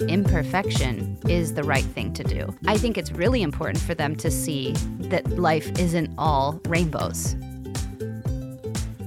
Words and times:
accepting 0.00 0.08
imperfection 0.08 1.18
is 1.28 1.54
the 1.54 1.62
right 1.62 1.84
thing 1.84 2.12
to 2.14 2.24
do. 2.24 2.54
I 2.66 2.76
think 2.76 2.96
it's 2.98 3.12
really 3.12 3.42
important 3.42 3.82
for 3.82 3.94
them 3.94 4.16
to 4.16 4.30
see 4.30 4.72
that 5.08 5.38
life 5.38 5.78
isn't 5.78 6.12
all 6.18 6.60
rainbows. 6.68 7.36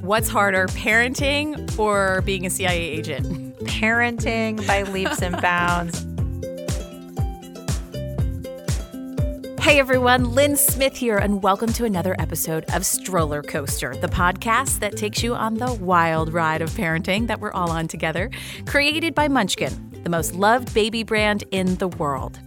What's 0.02 0.28
harder, 0.28 0.68
parenting 0.68 1.80
or 1.80 2.22
being 2.22 2.46
a 2.46 2.50
CIA 2.50 2.78
agent? 2.78 3.58
Parenting 3.60 4.66
by 4.68 4.84
leaps 4.84 5.22
and 5.22 5.40
bounds. 5.42 6.06
Hey 9.62 9.80
everyone, 9.80 10.36
Lynn 10.36 10.58
Smith 10.58 10.98
here, 10.98 11.18
and 11.18 11.42
welcome 11.42 11.72
to 11.74 11.86
another 11.86 12.18
episode 12.20 12.66
of 12.74 12.86
Stroller 12.86 13.42
Coaster, 13.42 13.96
the 13.96 14.10
podcast 14.10 14.80
that 14.80 14.98
takes 14.98 15.24
you 15.24 15.34
on 15.34 15.54
the 15.54 15.74
wild 15.76 16.34
ride 16.34 16.62
of 16.62 16.70
parenting 16.72 17.28
that 17.28 17.40
we're 17.40 17.54
all 17.54 17.72
on 17.72 17.88
together, 17.88 18.30
created 18.66 19.16
by 19.16 19.30
Munchkin, 19.30 19.93
the 20.04 20.10
most 20.10 20.36
loved 20.36 20.74
baby 20.74 21.04
brand 21.04 21.44
in 21.52 21.76
the 21.76 21.88
world. 21.88 22.40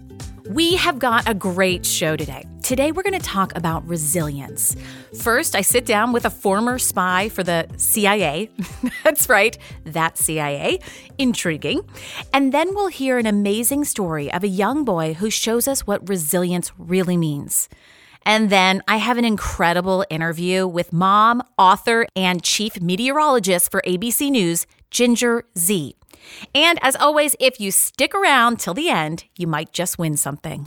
We 0.49 0.77
have 0.77 1.01
got 1.01 1.29
a 1.29 1.35
great 1.35 1.85
show 1.85 2.15
today. 2.15 2.47
Today, 2.63 2.93
we're 2.93 3.03
going 3.03 3.19
to 3.19 3.27
talk 3.27 3.57
about 3.57 3.87
resilience. 3.87 4.77
First, 5.21 5.57
I 5.57 5.61
sit 5.61 5.87
down 5.87 6.13
with 6.13 6.25
a 6.25 6.31
former 6.31 6.79
spy 6.79 7.29
for 7.29 7.43
the 7.43 7.67
CIA. 7.77 8.51
That's 9.05 9.29
right, 9.29 9.59
that 9.85 10.19
CIA. 10.19 10.79
Intriguing. 11.19 11.89
And 12.33 12.53
then 12.53 12.75
we'll 12.75 12.89
hear 12.89 13.19
an 13.19 13.27
amazing 13.27 13.85
story 13.85 14.33
of 14.33 14.45
a 14.45 14.49
young 14.49 14.85
boy 14.85 15.15
who 15.15 15.31
shows 15.31 15.67
us 15.67 15.87
what 15.87 16.09
resilience 16.09 16.73
really 16.79 17.17
means. 17.17 17.69
And 18.25 18.51
then 18.51 18.83
I 18.89 18.97
have 18.97 19.19
an 19.19 19.25
incredible 19.25 20.05
interview 20.11 20.67
with 20.67 20.93
mom, 20.93 21.43
author, 21.57 22.07
and 22.17 22.43
chief 22.43 22.81
meteorologist 22.81 23.71
for 23.71 23.81
ABC 23.87 24.31
News, 24.31 24.67
Ginger 24.91 25.45
Zee. 25.57 25.95
And 26.55 26.79
as 26.83 26.97
always, 26.97 27.37
if 27.41 27.61
you 27.61 27.71
stick 27.71 28.15
around 28.15 28.61
till 28.61 28.75
the 28.75 28.89
end, 28.89 29.25
you 29.37 29.47
might 29.47 29.73
just 29.73 29.99
win 29.99 30.17
something. 30.17 30.65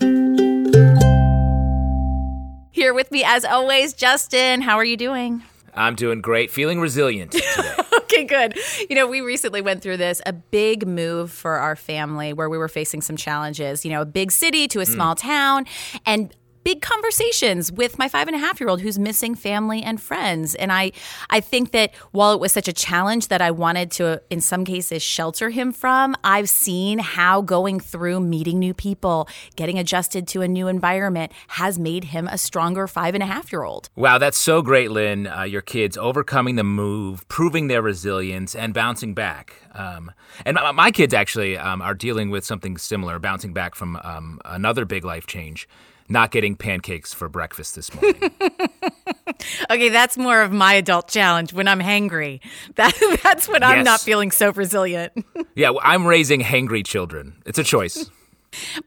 Here 2.72 2.94
with 2.94 3.12
me, 3.12 3.24
as 3.26 3.44
always, 3.44 3.94
Justin. 3.94 4.62
How 4.62 4.78
are 4.78 4.86
you 4.86 4.98
doing? 4.98 5.44
I'm 5.74 5.96
doing 5.96 6.22
great, 6.22 6.52
feeling 6.52 6.80
resilient 6.80 7.32
today. 7.32 7.74
okay, 7.98 8.24
good. 8.24 8.58
You 8.90 8.96
know, 8.96 9.08
we 9.08 9.22
recently 9.22 9.62
went 9.62 9.82
through 9.82 9.98
this 9.98 10.22
a 10.26 10.34
big 10.34 10.88
move 10.88 11.32
for 11.32 11.56
our 11.56 11.76
family 11.76 12.34
where 12.34 12.50
we 12.50 12.58
were 12.58 12.68
facing 12.68 13.02
some 13.02 13.16
challenges. 13.16 13.86
You 13.86 13.92
know, 13.92 14.02
a 14.02 14.06
big 14.06 14.32
city 14.32 14.68
to 14.70 14.80
a 14.80 14.86
small 14.86 15.16
mm. 15.16 15.20
town, 15.20 15.66
and 16.06 16.36
big 16.70 16.84
conversations 16.84 17.72
with 17.72 17.98
my 17.98 18.08
five 18.08 18.28
and 18.28 18.36
a 18.36 18.40
half 18.40 18.60
year 18.60 18.70
old 18.70 18.80
who's 18.80 19.00
missing 19.00 19.34
family 19.34 19.82
and 19.82 20.00
friends. 20.00 20.54
And 20.54 20.72
I, 20.72 20.92
I 21.32 21.40
think 21.40 21.72
that 21.72 21.96
while 22.12 22.32
it 22.32 22.40
was 22.40 22.52
such 22.52 22.68
a 22.68 22.74
challenge 22.74 23.30
that 23.30 23.42
I 23.42 23.50
wanted 23.50 23.90
to, 23.94 24.22
in 24.30 24.40
some 24.40 24.66
cases, 24.66 25.02
shelter 25.02 25.50
him 25.50 25.72
from, 25.72 26.16
I've 26.24 26.48
seen 26.48 27.00
how 27.00 27.42
going 27.42 27.80
through 27.80 28.20
meeting 28.20 28.60
new 28.60 28.76
people, 28.76 29.28
getting 29.56 29.80
adjusted 29.80 30.28
to 30.28 30.44
a 30.44 30.48
new 30.48 30.68
environment 30.68 31.32
has 31.48 31.80
made 31.80 32.04
him 32.04 32.28
a 32.28 32.38
stronger 32.38 32.86
five 32.86 33.16
and 33.16 33.24
a 33.24 33.26
half 33.26 33.52
year 33.52 33.64
old. 33.64 33.90
Wow, 33.96 34.20
that's 34.20 34.38
so 34.38 34.62
great, 34.62 34.92
Lynn. 34.92 35.26
Uh, 35.26 35.42
your 35.42 35.62
kids 35.62 35.98
overcoming 35.98 36.56
the 36.56 36.64
move, 36.64 37.28
proving 37.30 37.68
their 37.68 37.82
resilience, 37.82 38.54
and 38.54 38.76
bouncing 38.76 39.16
back. 39.16 39.56
Um, 39.74 40.12
and 40.46 40.54
my, 40.54 40.72
my, 40.72 40.92
kids 40.92 41.16
actually 41.16 41.58
um, 41.58 41.82
are 41.82 41.96
dealing 41.96 42.30
with 42.30 42.46
something 42.46 42.78
similar, 42.78 43.18
bouncing 43.18 43.54
back 43.54 43.74
from 43.74 44.00
um, 44.04 44.40
another 44.46 44.86
big 44.86 45.04
life 45.04 45.26
change 45.26 45.68
not 46.10 46.32
getting 46.32 46.56
pancakes 46.56 47.14
for 47.14 47.30
breakfast 47.30 47.76
this 47.76 47.94
morning. 47.94 48.32
okay, 49.70 49.90
that's 49.90 50.18
more 50.18 50.42
of 50.42 50.52
my 50.52 50.74
adult 50.74 51.08
challenge 51.08 51.54
when 51.54 51.68
I'm 51.68 51.80
hangry. 51.80 52.42
That, 52.76 53.20
that's 53.24 53.48
when 53.50 53.62
yes. 53.62 53.72
I'm 53.72 53.84
not 53.84 54.00
feeling 54.00 54.32
so 54.32 54.52
resilient. 54.52 55.12
yeah, 55.56 55.72
I'm 55.82 56.06
raising 56.06 56.40
hangry 56.40 56.86
children. 56.86 57.42
It's 57.46 57.60
a 57.60 57.64
choice. 57.64 58.10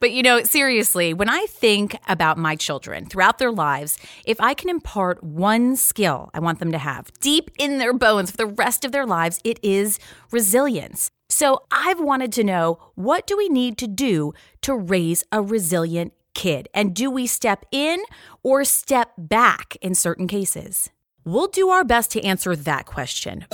But 0.00 0.12
you 0.12 0.22
know, 0.22 0.42
seriously, 0.42 1.12
when 1.12 1.28
I 1.28 1.46
think 1.48 1.96
about 2.08 2.38
my 2.38 2.56
children 2.56 3.06
throughout 3.06 3.38
their 3.38 3.52
lives, 3.52 3.98
if 4.24 4.40
I 4.40 4.54
can 4.54 4.70
impart 4.70 5.22
one 5.22 5.76
skill 5.76 6.30
I 6.32 6.40
want 6.40 6.58
them 6.58 6.72
to 6.72 6.78
have 6.78 7.10
deep 7.20 7.50
in 7.58 7.78
their 7.78 7.92
bones 7.92 8.30
for 8.30 8.36
the 8.36 8.46
rest 8.46 8.84
of 8.84 8.92
their 8.92 9.06
lives, 9.06 9.40
it 9.44 9.58
is 9.62 9.98
resilience. 10.30 11.10
So 11.28 11.62
I've 11.70 12.00
wanted 12.00 12.32
to 12.32 12.44
know 12.44 12.78
what 12.94 13.26
do 13.26 13.36
we 13.36 13.48
need 13.48 13.78
to 13.78 13.86
do 13.86 14.32
to 14.62 14.74
raise 14.74 15.24
a 15.32 15.42
resilient 15.42 16.12
kid? 16.34 16.68
And 16.74 16.94
do 16.94 17.10
we 17.10 17.26
step 17.26 17.66
in 17.70 18.02
or 18.42 18.64
step 18.64 19.12
back 19.16 19.76
in 19.80 19.94
certain 19.94 20.26
cases? 20.26 20.90
We'll 21.24 21.48
do 21.48 21.68
our 21.68 21.84
best 21.84 22.10
to 22.12 22.22
answer 22.22 22.56
that 22.56 22.86
question. 22.86 23.46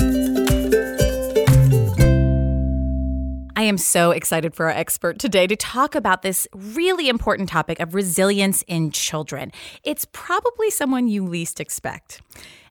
I 3.58 3.62
am 3.62 3.76
so 3.76 4.12
excited 4.12 4.54
for 4.54 4.66
our 4.66 4.72
expert 4.72 5.18
today 5.18 5.48
to 5.48 5.56
talk 5.56 5.96
about 5.96 6.22
this 6.22 6.46
really 6.54 7.08
important 7.08 7.48
topic 7.48 7.80
of 7.80 7.92
resilience 7.92 8.62
in 8.68 8.92
children. 8.92 9.50
It's 9.82 10.06
probably 10.12 10.70
someone 10.70 11.08
you 11.08 11.24
least 11.26 11.58
expect 11.58 12.22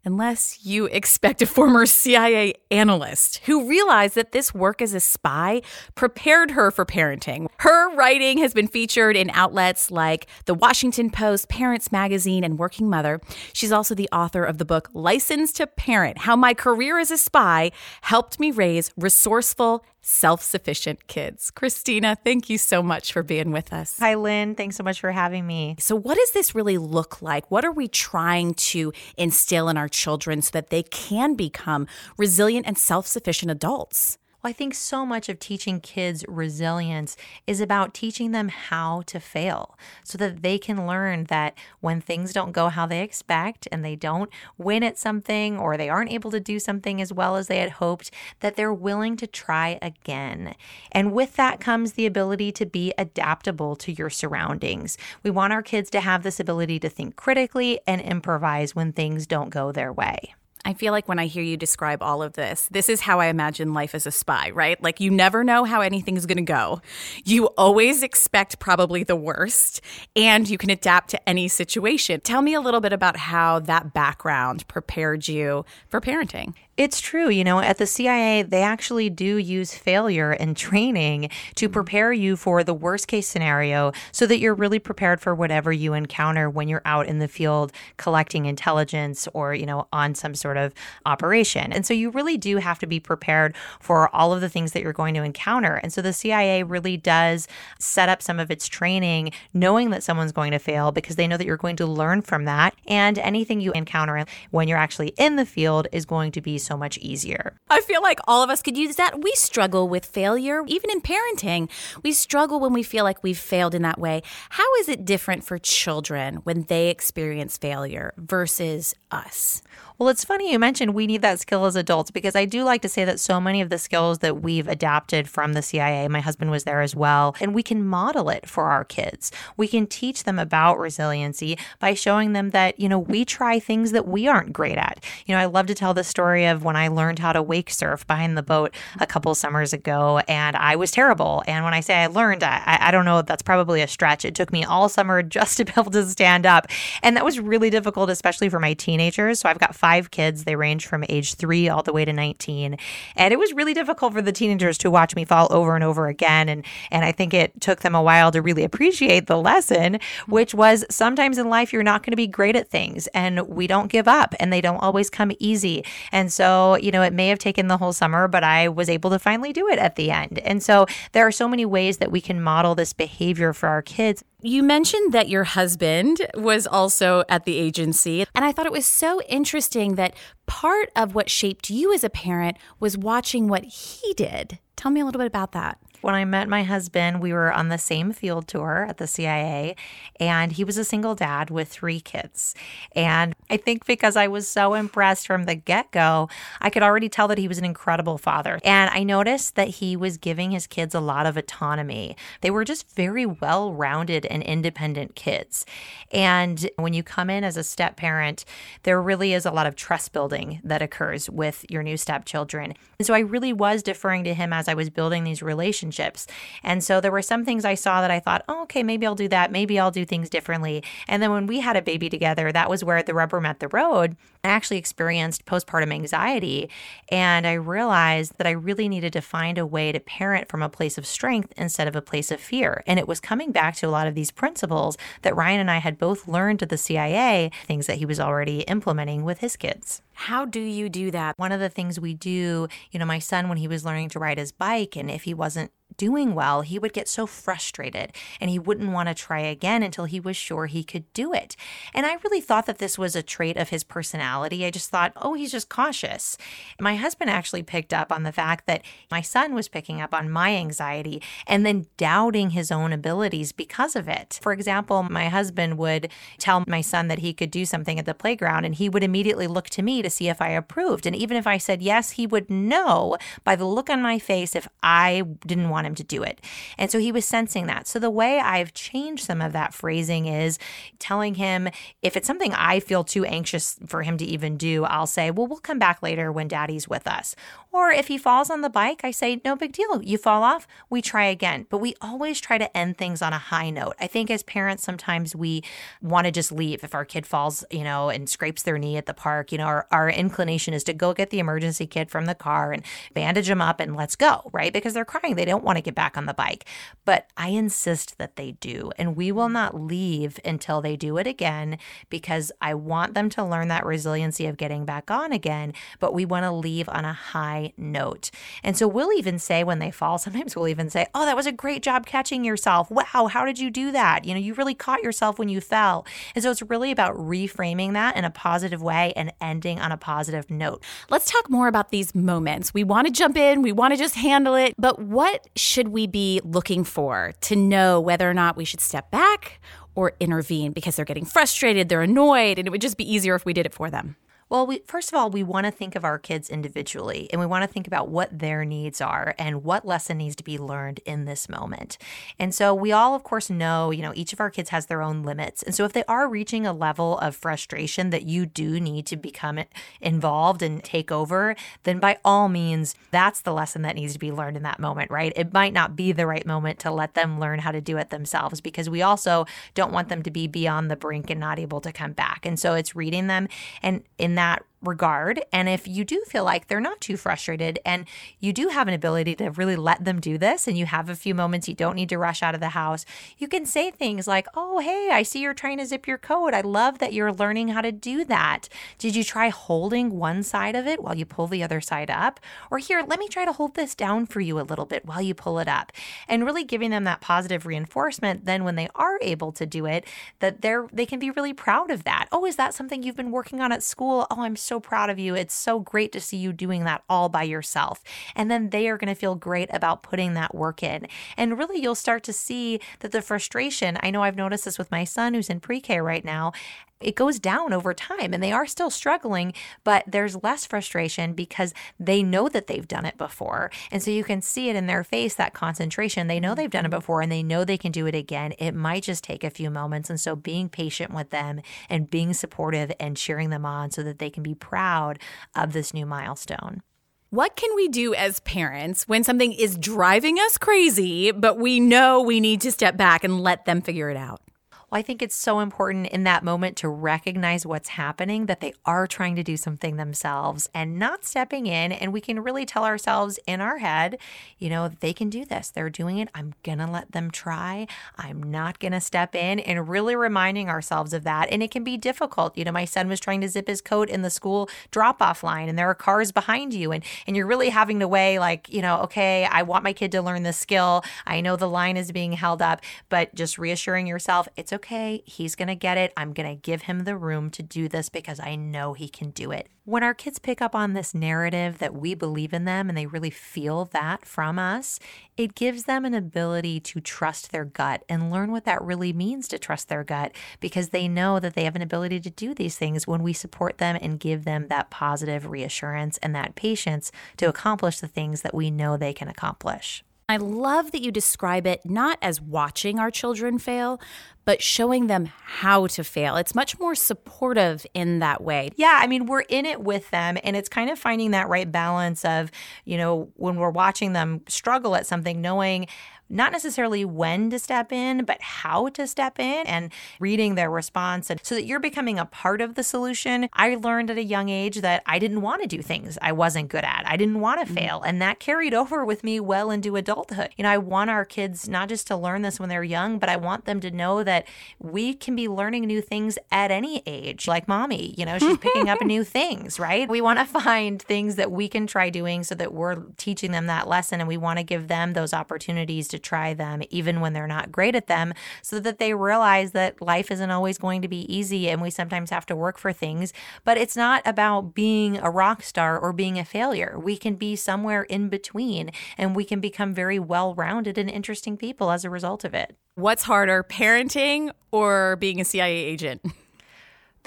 unless 0.03 0.66
you 0.66 0.85
expect 0.85 1.41
a 1.41 1.46
former 1.46 1.85
CIA 1.85 2.53
analyst 2.72 3.41
who 3.46 3.68
realized 3.68 4.16
that 4.16 4.31
this 4.31 4.53
work 4.53 4.81
as 4.81 4.94
a 4.94 5.00
spy 5.00 5.62
prepared 5.96 6.52
her 6.52 6.72
for 6.72 6.85
parenting. 6.85 7.47
Her 7.59 7.94
writing 7.96 8.38
has 8.40 8.53
been 8.53 8.68
featured 8.68 9.16
in 9.16 9.30
outlets 9.31 9.91
like 9.91 10.28
The 10.46 10.53
Washington 10.53 11.09
Post, 11.09 11.50
Parents 11.50 11.91
Magazine, 11.91 12.44
and 12.44 12.57
Working 12.57 12.90
Mother. 12.90 13.22
She's 13.53 13.72
also 13.72 13.96
the 13.96 14.09
author 14.12 14.44
of 14.44 14.57
the 14.57 14.66
book 14.66 14.90
License 14.94 15.52
to 15.53 15.68
Parent 15.68 16.19
How 16.19 16.36
My 16.36 16.53
Career 16.53 17.00
as 17.00 17.12
a 17.12 17.18
Spy 17.18 17.72
Helped 18.02 18.40
Me 18.40 18.52
Raise 18.52 18.91
Resourceful 18.97 19.84
self 20.02 20.41
sufficient 20.41 21.08
kids. 21.08 21.52
Christina, 21.52 22.18
thank 22.24 22.50
you 22.50 22.58
so 22.58 22.81
much 22.81 23.13
for 23.13 23.24
being 23.24 23.52
with 23.52 23.74
us. 23.74 23.97
Hi, 24.00 24.16
Lynn. 24.16 24.56
Thanks 24.56 24.75
so 24.75 24.84
much 24.84 25.00
for 25.00 25.12
having 25.12 25.46
me. 25.46 25.75
So, 25.80 25.96
what 25.96 26.18
does 26.18 26.31
this 26.31 26.56
really 26.56 26.78
look 26.78 27.22
like? 27.22 27.50
What 27.52 27.66
are 27.66 27.72
we 27.72 27.88
trying 27.88 28.53
to 28.56 28.94
instill 29.18 29.69
in 29.69 29.78
our 29.78 29.90
children 29.90 30.41
so 30.41 30.52
that 30.53 30.69
they 30.69 30.84
can 30.84 31.36
become 31.36 31.88
resilient 32.18 32.68
and 32.68 32.78
self 32.78 33.07
sufficient 33.07 33.52
adults? 33.52 34.18
Well, 34.44 34.52
I 34.52 34.53
think 34.53 34.75
so 34.75 35.03
much 35.03 35.30
of 35.30 35.40
teaching 35.40 35.81
kids 35.81 36.24
resilience 36.28 37.18
is 37.48 37.59
about 37.59 37.96
teaching 37.96 38.34
them 38.34 38.50
how 38.50 39.02
to 39.08 39.20
fail 39.20 39.75
so 40.03 40.16
that 40.20 40.44
they 40.44 40.59
can 40.59 40.86
learn 40.86 41.24
that 41.25 41.58
when 41.80 42.02
things 42.02 42.34
don't 42.34 42.52
go 42.52 42.70
how 42.70 42.86
they 42.86 43.02
expect 43.02 43.68
and 43.72 43.84
they 43.84 43.96
don't 43.96 44.30
win 44.56 44.84
at 44.84 44.96
something 44.96 45.58
or 45.58 45.75
they 45.75 45.90
aren't 45.90 46.12
able 46.12 46.30
to 46.30 46.40
do 46.40 46.59
something 46.59 47.02
as 47.02 47.12
well 47.12 47.36
as 47.36 47.48
they 47.48 47.58
had 47.58 47.72
hoped, 47.72 48.12
that 48.42 48.56
they're 48.56 48.72
willing 48.72 49.18
to 49.18 49.25
try 49.25 49.80
again. 49.81 50.54
And 50.92 51.14
with 51.14 51.36
that 51.38 51.59
comes 51.59 51.94
the 51.94 52.06
ability 52.06 52.52
to 52.54 52.66
be 52.68 52.94
adaptable 52.96 53.75
to 53.78 53.92
your 53.92 54.12
surroundings. 54.12 55.00
We 55.24 55.31
want 55.31 55.54
our 55.54 55.64
kids 55.64 55.90
to 55.90 56.00
have 56.00 56.22
this 56.22 56.40
ability 56.40 56.80
to 56.81 56.90
think 56.90 57.16
critically 57.16 57.80
and 57.88 58.02
improvise 58.02 58.75
when 58.75 58.94
things 58.94 59.25
don't 59.25 59.50
go 59.50 59.72
their 59.72 59.92
way. 59.92 60.36
I 60.68 60.74
feel 60.74 60.92
like 60.92 61.08
when 61.08 61.18
I 61.18 61.28
hear 61.28 61.44
you 61.44 61.56
describe 61.56 62.04
all 62.04 62.22
of 62.22 62.34
this, 62.34 62.68
this 62.70 62.90
is 62.90 63.00
how 63.00 63.22
I 63.22 63.28
imagine 63.28 63.74
life 63.74 63.96
as 63.96 64.06
a 64.06 64.12
spy, 64.12 64.50
right? 64.50 64.82
Like 64.84 65.00
you 65.00 65.10
never 65.10 65.46
know 65.46 65.64
how 65.64 65.80
anything's 65.80 66.26
going 66.26 66.40
to 66.40 66.44
go. 66.44 66.82
You 67.24 67.46
always 67.58 68.04
expect 68.04 68.60
probably 68.60 69.04
the 69.06 69.16
worst 69.16 69.80
and 70.14 70.50
you 70.50 70.58
can 70.58 70.70
adapt 70.70 71.12
to 71.12 71.30
any 71.30 71.48
situation. 71.48 72.20
Tell 72.20 72.42
me 72.42 72.54
a 72.54 72.60
little 72.60 72.82
bit 72.82 72.92
about 72.92 73.16
how 73.16 73.60
that 73.60 73.94
background 73.94 74.68
prepared 74.68 75.30
you 75.30 75.64
for 75.88 76.02
parenting. 76.02 76.54
It's 76.78 77.02
true. 77.02 77.30
You 77.30 77.44
know, 77.44 77.60
at 77.60 77.80
the 77.80 77.88
CIA, 77.88 78.44
they 78.44 78.62
actually 78.62 79.10
do 79.10 79.38
use 79.38 79.74
failure 79.74 80.32
and 80.32 80.56
training 80.56 81.32
to 81.56 81.66
mm-hmm. 81.66 81.74
prepare 81.74 82.14
you 82.14 82.36
for 82.36 82.64
the 82.64 82.74
worst 82.74 83.08
case 83.08 83.28
scenario 83.28 83.94
so 84.12 84.28
that 84.28 84.38
you're 84.38 84.54
really 84.54 84.78
prepared 84.78 85.20
for 85.20 85.34
whatever 85.34 85.72
you 85.74 85.94
encounter 85.94 86.52
when 86.52 86.68
you're 86.68 86.84
out 86.86 87.08
in 87.08 87.18
the 87.18 87.28
field 87.28 87.72
collecting 87.98 88.46
intelligence 88.46 89.28
or, 89.34 89.56
you 89.56 89.66
know, 89.66 89.88
on 89.92 90.14
some 90.14 90.36
sort 90.36 90.56
of 90.56 90.72
operation. 91.08 91.74
And 91.74 91.84
so 91.84 91.96
you 91.96 92.12
really 92.12 92.38
do 92.38 92.58
have 92.58 92.78
to 92.78 92.86
be 92.86 93.00
prepared 93.00 93.56
for 93.80 94.16
all 94.16 94.31
of 94.31 94.42
the 94.42 94.50
things 94.50 94.74
that 94.74 94.84
you're 94.84 94.94
going 94.94 95.16
to 95.16 95.24
encounter. 95.24 95.78
And 95.78 95.92
so 95.92 96.04
the 96.04 96.13
CIA 96.13 96.62
really 96.62 96.96
does 96.96 97.48
set 97.80 98.07
up 98.07 98.22
some 98.22 98.40
of 98.40 98.51
its 98.51 98.68
training 98.68 99.31
knowing 99.51 99.90
that 99.90 100.04
someone's 100.04 100.31
going 100.31 100.51
to 100.51 100.60
fail 100.60 100.92
because 100.92 101.16
they 101.16 101.28
know 101.28 101.38
that 101.38 101.48
you're 101.48 101.57
going 101.57 101.78
to 101.78 101.88
learn 101.88 102.22
from 102.22 102.46
that. 102.46 102.75
And 102.86 103.18
anything 103.18 103.62
you 103.62 103.72
encounter 103.72 104.25
when 104.51 104.68
you're 104.68 104.78
actually 104.78 105.16
in 105.18 105.38
the 105.38 105.46
field 105.46 105.88
is 105.92 106.06
going 106.06 106.31
to 106.34 106.42
be 106.42 106.60
so 106.68 106.78
much 106.78 106.98
easier. 107.00 107.54
I 107.69 107.81
feel 107.81 108.02
like 108.02 108.19
all 108.28 108.44
of 108.44 108.50
us 108.50 108.62
could 108.62 108.78
use 108.78 108.98
that. 108.98 109.22
We 109.22 109.31
struggle 109.31 109.88
with 109.88 110.06
failure, 110.06 110.64
even 110.68 110.92
in 110.92 111.02
parenting. 111.02 111.69
We 112.04 112.12
struggle 112.12 112.60
when 112.60 112.74
we 112.74 112.84
feel 112.84 113.04
like 113.04 113.24
we've 113.24 113.38
failed 113.38 113.74
in 113.74 113.81
that 113.84 114.00
way. 114.00 114.22
How 114.50 114.72
is 114.75 114.90
it 114.90 115.06
different 115.06 115.44
for 115.46 115.58
children 115.58 116.36
when 116.44 116.64
they 116.64 116.90
experience 116.90 117.58
failure 117.58 118.14
versus 118.18 118.94
us? 119.10 119.62
Well, 120.00 120.10
it's 120.10 120.24
funny 120.24 120.52
you 120.52 120.60
mentioned 120.60 120.94
we 120.94 121.08
need 121.08 121.24
that 121.24 121.40
skill 121.40 121.66
as 121.66 121.76
adults 121.76 122.12
because 122.12 122.36
I 122.36 122.46
do 122.46 122.64
like 122.64 122.84
to 122.84 122.90
say 122.90 123.04
that 123.04 123.20
so 123.20 123.42
many 123.42 123.62
of 123.62 123.72
the 123.72 123.80
skills 123.80 124.20
that 124.20 124.44
we've 124.44 124.68
adapted 124.68 125.28
from 125.28 125.54
the 125.54 125.64
CIA, 125.64 126.08
my 126.08 126.20
husband 126.20 126.52
was 126.52 126.66
there 126.66 126.82
as 126.82 126.96
well, 126.96 127.36
and 127.40 127.56
we 127.56 127.64
can 127.64 127.84
model 127.84 128.30
it 128.30 128.48
for 128.48 128.66
our 128.66 128.84
kids. 128.84 129.32
We 129.58 129.68
can 129.68 129.88
teach 129.88 130.24
them 130.24 130.38
about 130.38 130.78
resiliency 130.78 131.58
by 131.80 131.96
showing 131.96 132.34
them 132.34 132.52
that, 132.52 132.80
you 132.80 132.88
know, 132.88 133.00
we 133.00 133.26
try 133.26 133.58
things 133.58 133.92
that 133.92 134.08
we 134.08 134.28
aren't 134.28 134.54
great 134.54 134.78
at. 134.78 135.04
You 135.26 135.34
know, 135.34 135.42
I 135.42 135.46
love 135.46 135.66
to 135.66 135.74
tell 135.74 135.96
the 135.96 136.04
story 136.04 136.46
of 136.46 136.64
when 136.64 136.76
I 136.76 136.90
learned 136.90 137.18
how 137.18 137.34
to 137.34 137.42
wake 137.42 137.72
surf 137.72 138.06
behind 138.06 138.38
the 138.38 138.44
boat 138.44 138.76
a 139.00 139.08
couple 139.08 139.34
summers 139.34 139.74
ago 139.74 140.20
and 140.28 140.56
I 140.56 140.76
was 140.76 140.92
terrible. 140.92 141.42
And 141.48 141.66
when 141.66 141.74
I 141.74 141.80
say 141.80 141.96
I 141.96 142.06
learned, 142.06 142.44
I, 142.44 142.78
I 142.82 142.92
don't 142.92 143.06
know, 143.06 143.24
that's 143.24 143.42
probably 143.42 143.82
a 143.82 143.88
stretch. 143.88 144.26
It 144.26 144.36
took 144.36 144.52
me 144.54 144.64
all 144.64 144.90
summer 144.90 145.24
just 145.38 145.58
to 145.58 145.66
be 145.66 145.74
able 145.76 145.90
to 145.90 146.06
stand 146.06 146.46
up. 146.46 146.68
And 147.02 147.18
that 147.18 147.26
was 147.26 147.40
really 147.40 147.72
difficult, 147.72 148.12
especially 148.12 148.50
for 148.50 148.60
my 148.60 148.76
teenagers. 148.76 149.40
So 149.40 149.50
I've 149.50 149.58
got 149.58 149.74
five 149.74 149.87
kids. 150.12 150.44
They 150.44 150.56
range 150.56 150.86
from 150.86 151.04
age 151.10 151.36
three 151.36 151.69
all 151.69 151.84
the 151.84 151.94
way 151.94 152.06
to 152.06 152.13
19. 152.13 152.78
And 153.16 153.34
it 153.34 153.38
was 153.38 153.54
really 153.54 153.74
difficult 153.74 154.13
for 154.13 154.22
the 154.22 154.31
teenagers 154.31 154.78
to 154.80 154.92
watch 154.92 155.16
me 155.16 155.25
fall 155.25 155.48
over 155.51 155.75
and 155.75 155.84
over 155.84 156.07
again. 156.07 156.50
And, 156.50 156.66
and 156.92 157.06
I 157.06 157.12
think 157.12 157.34
it 157.34 157.60
took 157.62 157.81
them 157.81 157.95
a 157.95 158.01
while 158.01 158.31
to 158.31 158.42
really 158.42 158.63
appreciate 158.63 159.28
the 159.28 159.38
lesson, 159.38 160.00
which 160.28 160.54
was 160.54 160.86
sometimes 160.89 161.38
in 161.38 161.50
life 161.50 161.74
you're 161.74 161.84
not 161.84 162.04
going 162.04 162.12
to 162.12 162.18
be 162.18 162.28
great 162.28 162.56
at 162.56 162.69
things 162.69 163.07
and 163.07 163.48
we 163.48 163.68
don't 163.68 163.92
give 163.92 164.07
up 164.07 164.36
and 164.39 164.51
they 164.51 164.62
don't 164.62 164.78
always 164.78 165.10
come 165.10 165.31
easy. 165.39 165.84
And 166.12 166.31
so, 166.31 166.75
you 166.78 166.92
know, 166.92 167.01
it 167.01 167.13
may 167.13 167.28
have 167.30 167.39
taken 167.39 167.68
the 167.68 167.78
whole 167.78 167.94
summer, 167.94 168.28
but 168.28 168.44
I 168.44 168.69
was 168.69 168.89
able 168.89 169.10
to 169.12 169.19
finally 169.19 169.54
do 169.54 169.68
it 169.68 169.80
at 169.80 169.95
the 169.95 170.12
end. 170.12 170.39
And 170.39 170.62
so 170.62 170.86
there 171.12 171.25
are 171.25 171.31
so 171.31 171.48
many 171.48 171.66
ways 171.66 171.98
that 171.98 172.12
we 172.12 172.22
can 172.22 172.42
model 172.42 172.75
this 172.75 172.94
behavior 172.94 173.54
for 173.54 173.69
our 173.69 173.81
kids. 173.81 174.24
You 174.44 174.62
mentioned 174.62 175.13
that 175.13 175.30
your 175.30 175.45
husband 175.45 176.22
was 176.36 176.68
also 176.68 177.24
at 177.28 177.45
the 177.45 177.57
agency. 177.57 178.24
And 178.36 178.45
I 178.45 178.51
thought 178.51 178.68
it 178.68 178.72
was 178.72 178.86
so 178.86 179.19
interesting 179.24 179.95
that 179.95 180.13
part 180.45 180.92
of 180.95 181.16
what 181.16 181.28
shaped 181.28 181.72
you 181.72 181.92
as 181.92 182.04
a 182.04 182.10
parent 182.10 182.57
was 182.80 182.95
watching 182.95 183.48
what 183.48 183.63
he 183.63 184.13
did. 184.13 184.60
Tell 184.77 184.91
me 184.91 185.01
a 185.01 185.06
little 185.06 185.19
bit 185.19 185.27
about 185.27 185.51
that. 185.51 185.79
When 186.01 186.13
I 186.13 186.25
met 186.25 186.47
my 186.47 186.63
husband, 186.63 187.21
we 187.21 187.33
were 187.33 187.51
on 187.51 187.69
the 187.69 187.79
same 187.79 188.13
field 188.13 188.47
tour 188.47 188.85
at 188.88 188.97
the 188.97 189.07
CIA, 189.07 189.75
and 190.19 190.51
he 190.51 190.63
was 190.63 190.77
a 190.77 190.85
single 190.85 191.15
dad 191.15 191.50
with 191.50 191.68
three 191.69 192.00
kids. 192.00 192.53
And 192.95 193.35
I 193.50 193.57
think 193.57 193.85
because 193.88 194.15
I 194.15 194.27
was 194.27 194.47
so 194.47 194.75
impressed 194.75 195.25
from 195.25 195.45
the 195.45 195.56
get 195.56 195.91
go, 195.91 196.29
I 196.62 196.69
could 196.69 196.83
already 196.83 197.09
tell 197.09 197.27
that 197.29 197.39
he 197.39 197.47
was 197.47 197.57
an 197.57 197.65
incredible 197.65 198.19
father. 198.19 198.59
And 198.63 198.91
I 198.91 199.03
noticed 199.03 199.56
that 199.56 199.68
he 199.69 199.95
was 199.95 200.18
giving 200.18 200.51
his 200.51 200.68
kids 200.68 200.94
a 200.94 201.00
lot 201.00 201.25
of 201.25 201.35
autonomy. 201.35 202.15
They 202.41 202.51
were 202.51 202.63
just 202.63 202.95
very 202.95 203.25
well 203.25 203.74
rounded 203.74 204.27
and 204.27 204.44
independent 204.44 205.15
kids. 205.15 205.65
And 206.12 206.69
when 206.75 206.94
you 206.94 207.01
come 207.01 207.31
in 207.31 207.44
as 207.44 207.57
a 207.57 207.63
step 207.63 207.97
parent, 207.97 208.45
there 208.83 209.01
really 209.01 209.33
is 209.33 209.47
a 209.47 209.51
lot 209.51 209.65
of 209.65 209.75
trust 209.75 210.13
building 210.13 210.62
that 210.63 210.83
occurs 210.83 211.27
with 211.27 211.65
your 211.69 211.81
new 211.81 211.97
stepchildren. 211.97 212.75
And 213.00 213.06
so 213.07 213.15
I 213.15 213.19
really 213.19 213.51
was 213.51 213.81
deferring 213.81 214.24
to 214.25 214.35
him 214.35 214.53
as 214.53 214.67
I 214.68 214.74
was 214.74 214.90
building 214.90 215.24
these 215.24 215.42
relationships. 215.42 216.28
And 216.64 216.84
so 216.84 217.02
there 217.02 217.12
were 217.12 217.22
some 217.22 217.46
things 217.46 217.66
I 217.66 217.75
saw 217.75 218.02
that 218.02 218.12
I 218.12 218.19
thought, 218.19 218.44
oh, 218.48 218.64
okay, 218.64 218.84
maybe 218.84 219.06
I'll 219.06 219.16
do 219.16 219.28
that. 219.30 219.52
Maybe 219.52 219.80
I'll 219.80 219.92
do 219.92 220.06
things 220.06 220.30
differently. 220.30 220.84
And 221.08 221.22
then 221.22 221.31
when 221.31 221.48
we 221.48 221.60
had 221.60 221.75
a 221.75 221.81
baby 221.81 222.10
together, 222.10 222.52
that 222.52 222.69
was 222.69 222.84
where 222.84 223.02
the 223.04 223.14
rubber 223.14 223.42
met 223.42 223.60
the 223.60 223.68
road. 223.68 224.16
I 224.44 224.50
actually 224.50 224.78
experienced 224.78 225.46
postpartum 225.46 225.94
anxiety. 225.94 226.69
And 227.10 227.46
I 227.46 227.54
realized 227.54 228.38
that 228.38 228.48
I 228.48 228.52
really 228.52 228.88
needed 228.88 229.14
to 229.14 229.22
find 229.22 229.58
a 229.58 229.66
way 229.66 229.92
to 229.92 230.00
parent 230.00 230.50
from 230.50 230.62
a 230.62 230.70
place 230.70 230.98
of 230.98 231.06
strength 231.06 231.54
instead 231.58 231.88
of 231.88 231.96
a 231.96 232.02
place 232.02 232.31
of 232.31 232.40
fear. 232.40 232.84
And 232.88 233.00
it 233.00 233.08
was 233.08 233.20
coming 233.20 233.52
back 233.52 233.75
to 233.78 233.88
a 233.88 233.90
lot 233.90 234.08
of 234.08 234.16
these 234.16 234.31
principles 234.31 234.98
that 235.22 235.36
Ryan 235.36 235.60
and 235.60 235.72
I 235.72 235.78
had 235.80 235.98
both 235.98 236.28
learned 236.28 236.63
at 236.63 236.70
the 236.70 236.78
CIA, 236.78 237.52
things 237.66 237.88
that 237.88 237.98
he 237.98 238.06
was 238.06 238.20
already 238.20 238.62
implementing 238.62 239.24
with 239.24 239.40
his 239.40 239.56
kids. 239.56 240.02
How 240.18 240.46
do 240.46 240.60
you 240.60 240.90
do 240.90 241.12
that? 241.12 241.38
One 241.38 241.52
of 241.52 241.60
the 241.60 241.69
things 241.69 242.00
we 242.00 242.16
do, 242.16 242.68
you 242.92 243.00
know, 243.00 243.06
my 243.06 243.19
son, 243.19 243.50
when 243.50 243.60
he 243.60 243.68
was 243.68 243.86
learning 243.86 244.10
to 244.10 244.19
ride 244.19 244.40
his 244.40 244.52
bike, 244.52 244.96
and 244.96 245.12
if 245.12 245.24
he 245.24 245.34
wasn't 245.36 245.72
doing 245.98 246.36
well, 246.36 246.62
he 246.62 246.80
would 246.80 246.94
get 246.94 247.08
so 247.08 247.26
frustrated 247.26 248.14
and 248.40 248.50
he 248.50 248.60
wouldn't 248.60 248.92
want 248.92 249.10
to 249.10 249.16
try 249.16 249.40
again 249.40 249.84
until 249.84 250.06
he 250.06 250.20
was 250.20 250.38
sure 250.38 250.68
he 250.68 250.84
could 250.84 251.12
do 251.14 251.34
it. 251.34 251.56
And 251.94 252.06
I 252.06 252.18
really 252.24 252.42
thought 252.42 252.68
that 252.68 252.78
this 252.78 252.98
was 252.98 253.16
a 253.16 253.24
trait 253.24 253.58
of 253.58 253.70
his 253.70 253.84
personality. 253.84 254.66
I 254.66 254.70
just 254.70 254.90
thought, 254.90 255.14
oh, 255.16 255.34
he's 255.34 255.52
just 255.52 255.70
cautious. 255.70 256.38
My 256.80 256.96
husband 256.96 257.30
actually 257.30 257.64
picked 257.64 257.94
up 257.94 258.12
on 258.12 258.24
the 258.24 258.32
fact 258.32 258.68
that 258.68 258.84
my 259.10 259.22
son 259.22 259.56
was 259.56 259.68
picking 259.68 260.00
up 260.00 260.14
on 260.14 260.30
my 260.30 260.56
anxiety 260.56 261.22
and 261.48 261.66
then 261.66 261.88
doubting 261.98 262.52
his 262.52 262.72
own 262.72 262.94
abilities 262.94 263.52
because 263.52 263.96
of 263.96 264.08
it. 264.08 264.40
For 264.42 264.54
example, 264.54 265.04
my 265.04 265.30
husband 265.30 265.78
would 265.80 266.12
tell 266.38 266.64
my 266.68 266.82
son 266.82 267.08
that 267.08 267.20
he 267.20 267.34
could 267.34 267.52
do 267.52 267.66
something 267.66 267.98
at 267.98 268.06
the 268.06 268.14
playground 268.14 268.66
and 268.66 268.76
he 268.76 268.88
would 268.88 269.04
immediately 269.04 269.48
look 269.48 269.70
to 269.72 269.82
me 269.82 270.02
to 270.02 270.10
see 270.10 270.30
if 270.30 270.42
I 270.42 270.50
approved. 270.50 271.06
And 271.06 271.16
even 271.16 271.38
if 271.38 271.48
I 271.48 271.58
said 271.58 271.82
yes, 271.82 272.12
he 272.12 272.28
would 272.28 272.50
know 272.50 273.18
by 273.44 273.56
the 273.56 273.66
look 273.66 273.90
on 273.90 274.02
my 274.02 274.20
face 274.20 274.56
if 274.56 274.68
I 274.84 275.24
didn't 275.46 275.70
want 275.70 275.87
him 275.88 275.95
to 275.95 276.04
do 276.04 276.22
it. 276.22 276.39
And 276.78 276.92
so 276.92 277.00
he 277.00 277.12
was 277.12 277.25
sensing 277.25 277.66
that. 277.66 277.88
So 277.88 277.98
the 277.98 278.12
way 278.12 278.39
I've 278.39 278.74
changed 278.74 279.25
some 279.25 279.42
of 279.42 279.54
that 279.54 279.74
phrasing 279.74 280.28
is 280.28 280.60
telling 281.00 281.36
him 281.36 281.69
if 282.04 282.16
it's 282.16 282.28
something 282.28 282.54
I 282.54 282.80
feel 282.80 283.04
too 283.04 283.25
anxious 283.25 283.80
for 283.88 284.04
him 284.04 284.18
to 284.18 284.25
even 284.25 284.57
do, 284.57 284.84
I'll 284.84 285.07
say, 285.07 285.31
well, 285.31 285.48
we'll 285.48 285.60
come 285.60 285.80
back 285.80 286.04
later 286.04 286.31
when 286.31 286.48
daddy's 286.48 286.88
with 286.88 287.07
us. 287.07 287.36
Or 287.72 287.92
if 287.92 288.07
he 288.07 288.18
falls 288.18 288.50
on 288.50 288.62
the 288.62 288.69
bike, 288.69 289.01
I 289.04 289.12
say, 289.12 289.42
no 289.45 289.56
big 289.56 289.72
deal. 289.72 290.01
You 290.01 290.18
fall 290.18 290.44
off, 290.44 290.68
we 290.89 291.01
try 291.01 291.25
again. 291.25 291.68
But 291.69 291.78
we 291.78 291.95
always 292.01 292.39
try 292.39 292.57
to 292.57 292.75
end 292.75 292.98
things 292.98 293.22
on 293.22 293.34
a 293.34 293.38
high 293.38 293.69
note. 293.69 293.95
I 294.00 294.07
think 294.07 294.31
as 294.31 294.44
parents, 294.44 294.84
sometimes 294.84 295.36
we 295.36 295.63
want 296.01 296.25
to 296.25 296.31
just 296.31 296.51
leave. 296.51 296.84
If 296.84 296.95
our 296.95 297.06
kid 297.06 297.25
falls, 297.25 297.63
you 297.69 297.84
know, 297.84 298.10
and 298.10 298.30
scrapes 298.30 298.63
their 298.63 298.78
knee 298.78 298.98
at 298.98 299.06
the 299.06 299.13
park, 299.13 299.51
you 299.51 299.57
know, 299.57 299.66
our, 299.66 299.88
our 299.92 300.10
inclination 300.10 300.74
is 300.74 300.84
to 300.86 300.94
go 300.94 301.13
get 301.13 301.30
the 301.30 301.39
emergency 301.39 301.86
kit 301.86 302.10
from 302.10 302.25
the 302.25 302.36
car 302.36 302.72
and 302.72 302.84
bandage 303.13 303.48
them 303.48 303.62
up 303.62 303.80
and 303.80 303.95
let's 303.95 304.16
go, 304.16 304.50
right? 304.54 304.74
Because 304.74 304.94
they're 304.94 305.06
crying. 305.06 305.36
They 305.36 305.45
don't 305.45 305.63
want 305.63 305.76
to 305.77 305.81
get 305.81 305.95
back 305.95 306.18
on 306.18 306.25
the 306.25 306.33
bike. 306.33 306.65
But 307.06 307.27
I 307.38 307.50
insist 307.50 308.18
that 308.18 308.35
they 308.35 308.53
do. 308.53 308.91
And 308.97 309.15
we 309.15 309.31
will 309.31 309.50
not 309.50 309.79
leave 309.79 310.39
until 310.44 310.81
they 310.81 310.95
do 310.95 311.18
it 311.18 311.27
again 311.27 311.77
because 312.09 312.51
I 312.62 312.74
want 312.74 313.13
them 313.13 313.29
to 313.29 313.44
learn 313.44 313.68
that 313.69 313.85
resiliency 313.85 314.45
of 314.45 314.57
getting 314.57 314.85
back 314.85 315.09
on 315.09 315.31
again. 315.31 315.74
But 316.00 316.13
we 316.13 316.25
want 316.25 316.44
to 316.44 316.51
leave 316.51 316.89
on 316.89 317.06
a 317.06 317.13
high 317.13 317.74
note. 317.77 318.31
And 318.63 318.77
so 318.77 318.88
we'll 318.88 319.13
even 319.13 319.39
say 319.39 319.63
when 319.63 319.79
they 319.79 319.91
fall, 319.91 320.18
sometimes 320.18 320.56
we'll 320.56 320.68
even 320.68 320.89
say, 320.89 321.07
Oh, 321.13 321.25
that 321.25 321.35
was 321.35 321.45
a 321.45 321.51
great 321.51 321.81
job 321.83 322.06
catching 322.06 322.44
yourself. 322.44 322.91
Wow, 322.91 323.29
how 323.31 323.45
did 323.45 323.59
you 323.59 323.69
do 323.69 323.91
that? 323.91 324.25
You 324.25 324.33
know, 324.33 324.39
you 324.39 324.53
really 324.53 324.75
caught 324.75 325.03
yourself 325.03 325.39
when 325.39 325.50
you 325.50 325.62
fell. 325.62 326.06
And 326.35 326.44
so 326.44 326.51
it's 326.51 326.62
really 326.62 326.91
about 326.91 327.15
reframing 327.15 327.94
that 327.94 328.18
in 328.18 328.25
a 328.25 328.29
positive 328.29 328.81
way 328.81 329.13
and 329.15 329.31
ending 329.39 329.79
on 329.79 329.91
a 329.91 329.97
positive 329.97 330.50
note. 330.50 330.83
Let's 331.09 331.31
talk 331.31 331.50
more 331.50 331.68
about 331.68 331.89
these 331.89 332.13
moments. 332.15 332.74
We 332.74 332.83
want 332.83 333.07
to 333.07 333.13
jump 333.13 333.38
in, 333.38 333.62
we 333.62 333.71
want 333.71 333.94
to 333.94 333.97
just 333.97 334.15
handle 334.15 334.56
it, 334.56 334.74
but 334.77 335.00
what 335.00 335.47
should 335.68 335.90
we 335.90 336.08
be 336.08 336.42
looking 336.44 336.84
for 336.84 337.34
to 337.42 337.56
know 337.56 338.00
whether 338.00 338.30
or 338.30 338.34
not 338.34 338.56
we 338.56 338.66
should 338.66 338.81
step 338.81 339.12
back 339.12 339.60
or 339.96 340.14
intervene 340.19 340.72
because 340.72 340.96
they're 340.96 341.06
getting 341.06 341.25
frustrated, 341.25 341.90
they're 341.90 342.02
annoyed, 342.02 342.58
and 342.58 342.68
it 342.68 342.72
would 342.72 342.81
just 342.81 342.98
be 342.98 343.12
easier 343.12 343.36
if 343.36 343.46
we 343.46 343.54
did 343.54 343.66
it 343.66 343.74
for 343.74 343.90
them? 343.90 344.16
Well, 344.50 344.66
we, 344.66 344.82
first 344.86 345.12
of 345.12 345.20
all, 345.20 345.30
we 345.30 345.44
want 345.44 345.66
to 345.66 345.72
think 345.72 345.96
of 345.96 346.06
our 346.06 346.18
kids 346.18 346.50
individually 346.50 347.28
and 347.32 347.40
we 347.42 347.46
want 347.46 347.64
to 347.64 347.68
think 347.68 347.86
about 347.86 348.08
what 348.08 348.40
their 348.40 348.64
needs 348.64 349.02
are 349.02 349.36
and 349.38 349.64
what 349.64 349.86
lesson 349.86 350.20
needs 350.20 350.38
to 350.38 350.44
be 350.44 350.58
learned 350.58 351.01
in 351.06 351.25
this 351.25 351.50
moment. 351.50 351.98
And 352.39 352.56
so 352.56 352.74
we 352.74 352.94
all, 352.94 353.13
of 353.13 353.24
course, 353.24 353.50
know, 353.50 353.92
you 353.92 354.01
know, 354.01 354.13
each 354.16 354.32
of 354.32 354.39
our 354.39 354.50
kids 354.50 354.70
has 354.70 354.86
their 354.86 355.01
own 355.01 355.24
limits. 355.24 355.63
And 355.63 355.75
so 355.75 355.84
if 355.84 355.92
they 355.92 356.06
are 356.06 356.30
reaching 356.30 356.66
a 356.66 356.72
level 356.72 357.18
of 357.18 357.36
frustration 357.36 358.10
that 358.12 358.24
you 358.24 358.46
do 358.46 358.80
need 358.80 359.06
to 359.08 359.18
become 359.18 359.60
involved 360.00 360.62
and 360.62 360.82
take 360.82 361.12
over, 361.12 361.54
then 361.84 362.00
by 362.00 362.18
all 362.24 362.48
means, 362.48 362.96
that's 363.12 363.42
the 363.42 363.54
lesson 363.54 363.82
that 363.82 363.96
needs 363.96 364.13
to 364.13 364.20
be 364.20 364.32
learned 364.32 364.56
in 364.56 364.63
that 364.63 364.80
moment, 364.80 365.12
right? 365.12 365.34
It 365.36 365.51
might 365.51 365.74
not 365.74 365.98
be 365.98 366.13
the 366.13 366.25
right 366.25 366.46
moment 366.46 366.80
to 366.80 366.92
let 366.92 367.16
them 367.16 367.38
learn 367.38 367.60
how 367.60 367.72
to 367.74 367.82
do 367.82 367.98
it 367.98 368.12
themselves 368.12 368.62
because 368.62 368.89
we 368.89 369.01
also 369.01 369.46
don't 369.74 369.92
want 369.92 370.08
them 370.08 370.24
to 370.24 370.32
be 370.32 370.48
beyond 370.48 370.89
the 370.89 370.96
brink 370.96 371.30
and 371.30 371.39
not 371.39 371.60
able 371.60 371.82
to 371.82 371.92
come 371.92 372.13
back. 372.13 372.46
And 372.46 372.58
so 372.58 372.75
it's 372.75 372.96
reading 372.96 373.27
them 373.27 373.50
and 373.84 374.04
in 374.18 374.37
that 374.38 374.63
regard. 374.81 375.43
And 375.51 375.67
if 375.67 375.88
you 375.88 376.05
do 376.05 376.24
feel 376.27 376.43
like 376.43 376.67
they're 376.67 376.79
not 376.79 377.01
too 377.01 377.17
frustrated 377.17 377.79
and 377.86 378.05
you 378.39 378.53
do 378.53 378.69
have 378.69 378.88
an 378.88 378.93
ability 378.93 379.36
to 379.36 379.50
really 379.51 379.75
let 379.75 380.03
them 380.05 380.19
do 380.19 380.38
this 380.38 380.67
and 380.67 380.77
you 380.77 380.86
have 380.86 381.10
a 381.10 381.15
few 381.15 381.34
moments 381.34 381.67
you 381.67 381.74
don't 381.74 381.96
need 381.96 382.10
to 382.10 382.17
rush 382.17 382.43
out 382.43 382.53
of 382.53 382.62
the 382.62 382.69
house, 382.69 383.05
you 383.38 383.48
can 383.48 383.65
say 383.65 383.89
things 383.89 384.27
like, 384.27 384.48
Oh, 384.55 384.79
hey, 384.79 385.10
I 385.12 385.24
see 385.24 385.41
you're 385.41 385.53
trying 385.53 385.77
to 385.79 385.86
zip 385.86 386.07
your 386.07 386.17
coat. 386.17 386.53
I 386.53 386.62
love 386.62 387.00
that 387.00 387.13
you're 387.13 387.34
learning 387.34 387.69
how 387.69 387.81
to 387.81 387.91
do 387.91 388.24
that. 388.25 388.69
Did 388.98 389.15
you 389.15 389.24
try 389.24 389.50
holding 389.50 390.17
one 390.17 390.43
side 390.43 390.75
of 390.75 390.86
it 390.88 391.01
while 391.01 391.15
you 391.15 391.25
pull 391.25 391.48
the 391.48 391.63
other 391.63 391.81
side 391.81 392.10
up? 392.10 392.39
Or 392.69 392.77
here, 392.77 393.03
let 393.05 393.19
me 393.19 393.27
try 393.27 393.46
to 393.46 393.53
hold 393.53 393.75
this 393.75 393.96
down 393.96 394.25
for 394.25 394.41
you 394.41 394.60
a 394.60 394.62
little 394.62 394.86
bit 394.86 395.05
while 395.05 395.22
you 395.22 395.34
pull 395.34 395.60
it 395.60 395.67
up. 395.67 395.91
And 396.27 396.46
really 396.46 396.63
giving 396.63 396.91
them 396.91 397.03
that 397.05 397.22
positive 397.22 397.65
reinforcement 397.65 398.46
then 398.46 398.63
when 398.63 398.75
they 398.75 398.89
are 398.96 399.17
able 399.22 399.51
to 399.53 399.65
do 399.65 399.86
it, 399.86 400.05
that 400.39 400.62
they're 400.62 400.88
they 400.93 401.05
can 401.05 401.19
be 401.19 401.31
really 401.31 401.53
proud 401.53 401.91
of 401.91 402.03
that. 402.03 402.27
Oh, 402.31 402.46
is 402.46 402.55
that 402.57 402.74
something 402.74 403.03
you've 403.03 403.15
been 403.15 403.31
working 403.31 403.62
on 403.62 403.72
at 403.72 403.84
school? 403.84 404.27
Oh, 404.29 404.41
I'm 404.41 404.55
proud 404.79 405.09
of 405.09 405.17
you. 405.17 405.36
It's 405.36 405.53
so 405.53 405.79
great 405.79 406.12
to 406.12 406.19
see 406.19 406.38
you 406.38 406.53
doing 406.53 406.83
that 406.83 407.03
all 407.09 407.29
by 407.29 407.43
yourself. 407.43 408.03
And 408.36 408.51
then 408.51 408.69
they 408.69 408.88
are 408.89 408.97
going 408.97 409.13
to 409.13 409.15
feel 409.15 409.36
great 409.36 409.69
about 409.71 410.03
putting 410.03 410.33
that 410.33 410.53
work 410.53 410.83
in. 410.83 411.07
And 411.38 411.57
really, 411.57 411.81
you'll 411.81 411.95
start 411.95 412.24
to 412.24 412.33
see 412.33 412.79
that 413.00 413.12
the 413.12 413.21
frustration, 413.21 413.97
I 414.03 414.12
know 414.12 414.24
I've 414.24 414.36
noticed 414.36 414.65
this 414.65 414.77
with 414.77 414.91
my 414.91 415.03
son 415.03 415.33
who's 415.33 415.50
in 415.50 415.59
pre 415.59 415.79
K 415.79 416.00
right 416.00 416.24
now, 416.24 416.51
it 417.00 417.16
goes 417.16 417.39
down 417.39 417.74
over 417.74 417.94
time 417.94 418.34
and 418.34 418.42
they 418.42 418.51
are 418.51 418.66
still 418.66 418.89
struggling, 418.89 419.54
but 419.84 420.04
there's 420.08 420.42
less 420.44 420.66
frustration 420.66 421.34
because 421.34 421.74
they 422.00 422.24
know 422.24 422.50
that 422.50 422.68
they've 422.68 422.88
done 422.88 423.06
it 423.06 423.18
before. 423.18 423.72
And 423.92 424.01
so 424.01 424.12
you 424.12 424.24
can 424.24 424.42
see 424.42 424.70
it 424.70 424.75
in 424.75 424.88
their 424.88 425.04
face 425.04 425.36
that 425.36 425.54
concentration. 425.54 426.27
They 426.27 426.39
know 426.39 426.56
they've 426.56 426.70
done 426.70 426.86
it 426.86 426.89
mm-hmm. 426.89 426.98
before 426.98 427.22
and 427.22 427.32
they 427.32 427.44
know 427.44 427.63
they 427.63 427.77
can 427.77 427.92
do 427.92 428.08
it 428.08 428.16
again. 428.16 428.54
It 428.58 428.74
might 428.74 429.04
just 429.04 429.24
take 429.24 429.44
a 429.44 429.50
few 429.50 429.70
moments. 429.70 430.10
And 430.10 430.20
so 430.20 430.36
being 430.36 430.70
patient 430.70 431.13
with 431.13 431.30
them 431.30 431.62
and 431.89 432.10
being 432.10 432.34
supportive 432.34 432.92
and 433.00 433.16
cheering 433.16 433.50
them 433.50 433.66
on 433.66 433.92
so 433.92 434.04
that 434.04 434.20
they 434.20 434.30
can 434.30 434.44
be 434.44 434.56
proud 434.56 435.20
of 435.56 435.74
this 435.74 435.94
new 435.94 436.06
milestone. 436.06 436.82
What 437.30 437.58
can 437.58 437.75
we 437.75 437.89
do 437.89 438.13
as 438.13 438.39
parents 438.39 439.06
when 439.06 439.25
something 439.25 439.51
is 439.51 439.77
driving 439.77 440.38
us 440.39 440.58
crazy, 440.58 441.32
but 441.32 441.58
we 441.58 441.82
know 441.82 442.22
we 442.22 442.39
need 442.39 442.62
to 442.62 442.72
step 442.72 442.96
back 442.96 443.25
and 443.25 443.42
let 443.42 443.66
them 443.66 443.82
figure 443.82 444.10
it 444.10 444.16
out? 444.16 444.42
Well, 444.89 445.00
I 445.00 445.01
think 445.01 445.22
it's 445.22 445.36
so 445.36 445.60
important 445.60 446.08
in 446.08 446.24
that 446.24 446.46
moment 446.46 446.77
to 446.77 446.88
recognize 446.88 447.65
what's 447.65 447.89
happening, 447.89 448.46
that 448.46 448.62
they 448.62 448.72
are 448.86 449.06
trying 449.06 449.36
to 449.36 449.44
do 449.44 449.58
something 449.58 449.98
themselves 449.98 450.70
and 450.74 450.98
not 450.98 451.25
stepping 451.25 451.65
in. 451.67 451.91
And 451.91 452.13
we 452.13 452.22
can 452.22 452.39
really 452.39 452.65
tell 452.65 452.86
ourselves 452.86 453.38
in 453.46 453.60
our 453.60 453.79
head, 453.79 454.17
you 454.58 454.70
know, 454.70 454.88
they 454.88 455.12
can 455.12 455.29
do 455.29 455.44
this. 455.44 455.70
They're 455.70 455.89
doing 455.89 456.20
it. 456.20 456.29
I'm 456.34 456.53
going 456.63 456.77
to 456.77 456.88
let 456.88 457.12
them 457.12 457.32
try. 457.32 457.86
I'm 458.17 458.41
not 458.41 458.79
going 458.79 458.94
to 458.94 459.01
step 459.01 459.36
in 459.36 459.60
and 459.60 459.89
really 459.89 460.15
reminding 460.15 460.70
ourselves 460.70 461.12
of 461.12 461.25
that. 461.25 461.50
And 461.51 461.62
it 461.62 461.70
can 461.70 461.84
be 461.84 461.98
difficult. 461.98 462.58
You 462.58 462.63
know, 462.63 462.72
my 462.72 462.86
son 462.86 463.10
was 463.10 463.20
trying 463.20 463.41
to 463.41 463.50
zip 463.50 463.67
his 463.67 463.82
coat 463.82 464.10
in 464.10 464.22
the 464.22 464.29
school 464.29 464.70
drop 464.91 465.22
off 465.22 465.44
line 465.44 465.67
and 465.67 465.77
there 465.77 465.89
are 465.89 465.96
cars 465.96 466.32
behind 466.32 466.74
you. 466.74 466.94
And, 466.94 467.03
and 467.27 467.36
you're 467.36 467.46
really 467.46 467.70
having 467.70 468.00
to 468.00 468.08
weigh, 468.08 468.39
like, 468.39 468.70
you 468.70 468.82
know, 468.82 469.01
okay, 469.01 469.44
I 469.51 469.63
want 469.63 469.84
my 469.84 469.91
kid 469.91 470.13
to 470.13 470.22
learn 470.22 470.44
this 470.44 470.58
skill. 470.58 471.03
I 471.25 471.41
know 471.41 471.58
the 471.58 471.67
line 471.67 471.98
is 471.98 472.13
being 472.13 472.32
held 472.32 472.62
up, 472.62 472.79
but 473.10 473.36
just 473.36 473.58
reassuring 473.58 474.08
yourself, 474.08 474.48
it's 474.56 474.72
okay. 474.72 474.76
He's 474.86 475.55
going 475.55 475.67
to 475.67 475.75
get 475.75 475.98
it. 475.98 476.13
I'm 476.15 476.34
going 476.34 476.50
to 476.50 476.62
give 476.62 476.84
him 476.84 477.03
the 477.03 477.17
room 477.17 477.50
to 477.51 477.63
do 477.63 477.88
this 477.88 478.10
because 478.10 478.39
I 478.39 478.55
know 478.55 478.93
he 478.93 479.10
can 479.10 479.31
do 479.31 479.51
it. 479.51 479.69
When 479.86 480.03
our 480.03 480.13
kids 480.13 480.38
pick 480.38 480.62
up 480.62 480.75
on 480.75 480.93
this 480.93 481.13
narrative 481.13 481.77
that 481.77 481.96
we 481.96 482.13
believe 482.13 482.53
in 482.53 482.65
them 482.65 482.89
and 482.89 482.98
they 482.98 483.05
really 483.05 483.29
feel 483.29 483.86
that 483.86 484.25
from 484.25 484.60
us, 484.60 485.00
it 485.38 485.55
gives 485.55 485.84
them 485.84 486.03
an 486.03 486.13
ability 486.13 486.81
to 486.81 487.00
trust 487.00 487.51
their 487.51 487.63
gut 487.63 488.03
and 488.10 488.29
learn 488.31 488.51
what 488.51 488.65
that 488.65 488.81
really 488.81 489.13
means 489.13 489.48
to 489.48 489.57
trust 489.57 489.88
their 489.88 490.03
gut 490.03 490.34
because 490.60 490.89
they 490.89 491.07
know 491.07 491.39
that 491.39 491.53
they 491.53 491.63
have 491.63 491.75
an 491.75 491.81
ability 491.81 492.19
to 492.19 492.29
do 492.29 492.53
these 492.53 492.77
things 492.77 493.07
when 493.07 493.24
we 493.24 493.31
support 493.31 493.77
them 493.77 493.98
and 494.01 494.19
give 494.19 494.43
them 494.43 494.67
that 494.67 494.89
positive 494.89 495.48
reassurance 495.48 496.17
and 496.17 496.36
that 496.36 496.55
patience 496.55 497.12
to 497.38 497.48
accomplish 497.48 498.00
the 498.00 498.07
things 498.07 498.41
that 498.41 498.53
we 498.53 498.69
know 498.69 498.98
they 498.98 499.13
can 499.13 499.29
accomplish. 499.29 500.03
I 500.29 500.36
love 500.36 500.91
that 500.91 501.01
you 501.01 501.10
describe 501.10 501.65
it 501.65 501.86
not 501.86 502.17
as 502.22 502.41
watching 502.41 503.00
our 503.00 503.10
children 503.10 503.57
fail, 503.60 504.01
but 504.43 504.62
showing 504.62 505.07
them 505.07 505.25
how 505.25 505.88
to 505.88 506.03
fail. 506.03 506.36
It's 506.36 506.53
much 506.53 506.77
more 506.79 506.96
supportive 506.96 507.86
in 507.93 508.19
that 508.19 508.43
way. 508.43 508.72
Yeah, 508.75 509.00
I 509.01 509.07
mean, 509.07 509.25
we're 509.25 509.46
in 509.48 509.65
it 509.65 509.79
with 509.79 510.10
them, 510.10 510.38
and 510.43 510.57
it's 510.57 510.67
kind 510.67 510.89
of 510.89 511.00
finding 511.00 511.31
that 511.31 511.48
right 511.48 511.72
balance 511.72 512.25
of, 512.25 512.51
you 512.84 512.98
know, 512.98 513.31
when 513.36 513.55
we're 513.55 513.69
watching 513.69 514.12
them 514.12 514.41
struggle 514.50 514.98
at 514.98 515.07
something, 515.07 515.41
knowing 515.41 515.88
not 516.29 516.51
necessarily 516.51 517.05
when 517.05 517.50
to 517.50 517.60
step 517.60 517.91
in, 517.91 518.25
but 518.25 518.41
how 518.41 518.89
to 518.89 519.07
step 519.07 519.39
in 519.39 519.65
and 519.67 519.91
reading 520.19 520.55
their 520.55 520.69
response 520.69 521.29
and 521.29 521.39
so 521.43 521.55
that 521.55 521.65
you're 521.65 521.79
becoming 521.79 522.19
a 522.19 522.25
part 522.25 522.62
of 522.62 522.75
the 522.75 522.84
solution. 522.84 523.50
I 523.53 523.75
learned 523.75 524.12
at 524.12 524.17
a 524.17 524.24
young 524.24 524.50
age 524.50 524.81
that 524.81 525.03
I 525.05 525.19
didn't 525.19 525.41
want 525.41 525.62
to 525.62 525.67
do 525.67 525.81
things 525.81 526.17
I 526.22 526.31
wasn't 526.31 526.69
good 526.69 526.84
at. 526.84 527.03
I 527.05 527.17
didn't 527.17 527.39
want 527.39 527.62
to 527.62 527.65
mm-hmm. 527.65 527.75
fail. 527.75 528.01
And 528.01 528.22
that 528.22 528.39
carried 528.39 528.74
over 528.77 529.05
with 529.05 529.24
me 529.24 529.39
well 529.39 529.72
into 529.72 529.96
adulthood. 529.96 530.50
You 530.57 530.63
know, 530.63 530.72
I 530.72 530.77
want 530.77 531.10
our 531.10 531.25
kids 531.25 531.67
not 531.67 531.89
just 531.89 532.07
to 532.07 532.15
learn 532.15 532.41
this 532.41 532.60
when 532.60 532.69
they're 532.69 532.84
young, 532.84 533.19
but 533.19 533.29
I 533.29 533.38
want 533.38 533.65
them 533.65 533.79
to 533.81 533.91
know 533.91 534.24
that 534.24 534.48
we 534.79 535.13
can 535.13 535.36
be 535.36 535.48
learning 535.48 535.86
new 535.86 536.01
things 536.01 536.38
at 536.51 536.72
any 536.72 537.03
age. 537.05 537.48
Like 537.48 537.67
mommy, 537.67 538.13
you 538.17 538.25
know, 538.25 538.38
she's 538.38 538.57
picking 538.57 538.89
up 538.89 539.01
new 539.05 539.24
things, 539.24 539.79
right? 539.79 540.07
We 540.07 540.22
want 540.22 540.39
to 540.39 540.46
find 540.46 541.01
things 541.01 541.36
that 541.36 541.51
we 541.51 541.67
can 541.67 541.88
try 541.88 542.10
doing 542.10 542.43
so 542.43 542.55
that 542.55 542.74
we're 542.74 543.03
teaching 543.17 543.51
them 543.51 543.67
that 543.67 543.88
lesson 543.88 544.19
and 544.19 544.27
we 544.27 544.38
want 544.38 544.60
to 544.60 544.63
give 544.63 544.88
them 544.88 545.13
those 545.13 545.34
opportunities 545.34 546.07
to 546.10 546.16
to 546.17 546.21
try 546.29 546.53
them, 546.53 546.81
even 546.89 547.21
when 547.21 547.33
they're 547.33 547.47
not 547.47 547.71
great 547.71 547.95
at 547.95 548.07
them, 548.07 548.33
so 548.62 548.79
that 548.79 549.00
they 549.00 549.13
realize 549.13 549.71
that 549.71 550.01
life 550.01 550.31
isn't 550.31 550.51
always 550.51 550.77
going 550.77 551.01
to 551.01 551.07
be 551.07 551.31
easy 551.33 551.69
and 551.69 551.81
we 551.81 551.89
sometimes 551.89 552.29
have 552.31 552.45
to 552.47 552.55
work 552.55 552.77
for 552.77 552.91
things. 552.91 553.33
But 553.63 553.77
it's 553.77 553.95
not 553.95 554.21
about 554.25 554.74
being 554.74 555.17
a 555.17 555.29
rock 555.29 555.62
star 555.63 555.97
or 555.97 556.12
being 556.13 556.39
a 556.39 556.45
failure. 556.45 556.97
We 557.00 557.17
can 557.17 557.36
be 557.36 557.55
somewhere 557.55 558.03
in 558.03 558.29
between 558.29 558.91
and 559.17 559.36
we 559.36 559.45
can 559.45 559.59
become 559.59 559.93
very 559.93 560.19
well 560.19 560.55
rounded 560.55 560.97
and 560.97 561.09
interesting 561.09 561.57
people 561.57 561.91
as 561.91 562.03
a 562.03 562.09
result 562.09 562.43
of 562.43 562.53
it. 562.53 562.75
What's 562.95 563.24
harder, 563.24 563.63
parenting 563.63 564.51
or 564.71 565.17
being 565.17 565.39
a 565.39 565.45
CIA 565.45 565.75
agent? 565.75 566.25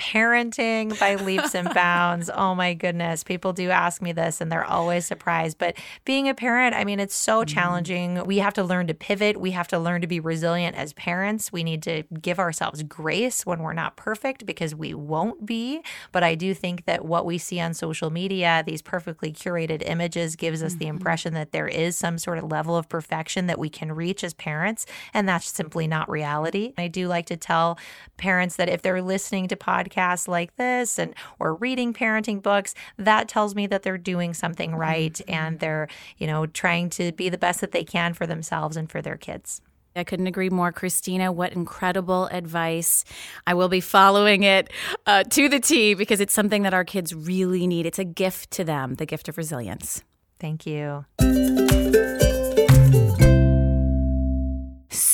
parenting 0.00 0.99
by 0.99 1.14
leaps 1.14 1.54
and 1.54 1.73
bounds. 1.75 2.30
Oh 2.35 2.54
my 2.54 2.75
goodness. 2.75 3.23
People 3.23 3.52
do 3.52 3.71
ask 3.71 4.00
me 4.00 4.12
this 4.12 4.40
and 4.40 4.50
they're 4.50 4.64
always 4.64 5.07
surprised. 5.07 5.59
But 5.59 5.76
being 6.04 6.28
a 6.28 6.35
parent, 6.35 6.75
I 6.75 6.85
mean, 6.85 6.99
it's 6.99 7.14
so 7.14 7.40
mm-hmm. 7.40 7.54
challenging. 7.54 8.25
We 8.25 8.38
have 8.38 8.54
to 8.54 8.64
learn 8.64 8.87
to 8.88 8.95
pivot. 8.95 9.38
We 9.38 9.50
have 9.52 9.69
to 9.69 9.78
learn 9.78 10.00
to 10.00 10.07
be 10.07 10.19
resilient 10.19 10.76
as 10.76 10.92
parents. 10.95 11.52
We 11.52 11.62
need 11.62 11.83
to 11.85 12.04
give 12.21 12.38
ourselves 12.38 12.83
grace 12.83 13.45
when 13.45 13.61
we're 13.61 13.75
not 13.75 13.97
perfect 13.97 14.47
because 14.47 14.75
we 14.75 14.95
won't 14.95 15.45
be. 15.47 15.83
But 16.12 16.23
I 16.23 16.35
do 16.35 16.54
think 16.54 16.87
that 16.87 17.04
what 17.04 17.26
we 17.26 17.38
see 17.38 17.61
on 17.61 17.75
social 17.75 18.11
media, 18.11 18.64
these 18.66 18.83
perfectly 18.83 19.33
curated 19.33 19.83
images, 19.85 20.35
gives 20.35 20.62
us 20.62 20.73
mm-hmm. 20.73 20.78
the 20.78 20.87
impression 20.87 21.35
that 21.35 21.52
there 21.52 21.69
is 21.69 21.97
some 21.97 22.19
sort 22.19 22.38
of 22.38 22.45
level 22.45 22.76
of 22.76 22.88
perfection 22.88 23.47
that 23.47 23.59
we 23.59 23.69
can 23.69 23.92
reach 23.92 24.25
as 24.25 24.33
parents. 24.33 24.87
And 25.12 25.28
that's 25.28 25.49
simply 25.49 25.87
not 25.87 26.09
reality. 26.09 26.73
I 26.78 26.88
do 26.88 27.07
like 27.07 27.26
to 27.26 27.37
tell 27.37 27.78
parents 28.16 28.57
that 28.57 28.69
if 28.69 28.80
they're 28.83 29.02
listening 29.02 29.49
to 29.49 29.57
podcasts, 29.57 29.89
podcasts 29.90 30.28
like 30.28 30.56
this 30.56 30.99
and 30.99 31.14
or 31.38 31.54
reading 31.54 31.92
parenting 31.92 32.42
books, 32.42 32.75
that 32.97 33.28
tells 33.28 33.54
me 33.54 33.66
that 33.66 33.82
they're 33.82 33.99
doing 33.99 34.35
something 34.35 34.75
right 34.75 35.14
mm-hmm. 35.14 35.32
and 35.32 35.61
they're, 35.61 35.88
you 36.18 36.26
know, 36.26 36.47
trying 36.47 36.90
to 36.90 37.12
be 37.12 37.28
the 37.28 37.38
best 37.38 37.61
that 37.61 37.73
they 37.73 37.85
can 37.85 38.14
for 38.14 38.26
themselves 38.26 38.76
and 38.76 38.90
for 38.90 39.02
their 39.02 39.16
kids. 39.16 39.61
I 39.97 40.04
couldn't 40.04 40.28
agree 40.28 40.50
more. 40.50 40.70
Christina, 40.70 41.32
what 41.32 41.52
incredible 41.52 42.26
advice. 42.26 43.04
I 43.47 43.54
will 43.54 43.68
be 43.68 43.80
following 43.80 44.44
it 44.44 44.70
uh, 45.04 45.25
to 45.25 45.49
the 45.49 45.59
T 45.59 45.94
because 45.94 46.20
it's 46.20 46.32
something 46.32 46.62
that 46.62 46.73
our 46.73 46.85
kids 46.85 47.12
really 47.12 47.66
need. 47.66 47.87
It's 47.87 47.99
a 47.99 48.04
gift 48.04 48.52
to 48.52 48.64
them, 48.64 48.94
the 48.94 49.06
gift 49.06 49.28
of 49.28 49.37
resilience. 49.37 50.04
Thank 50.38 50.64
you. 50.64 51.06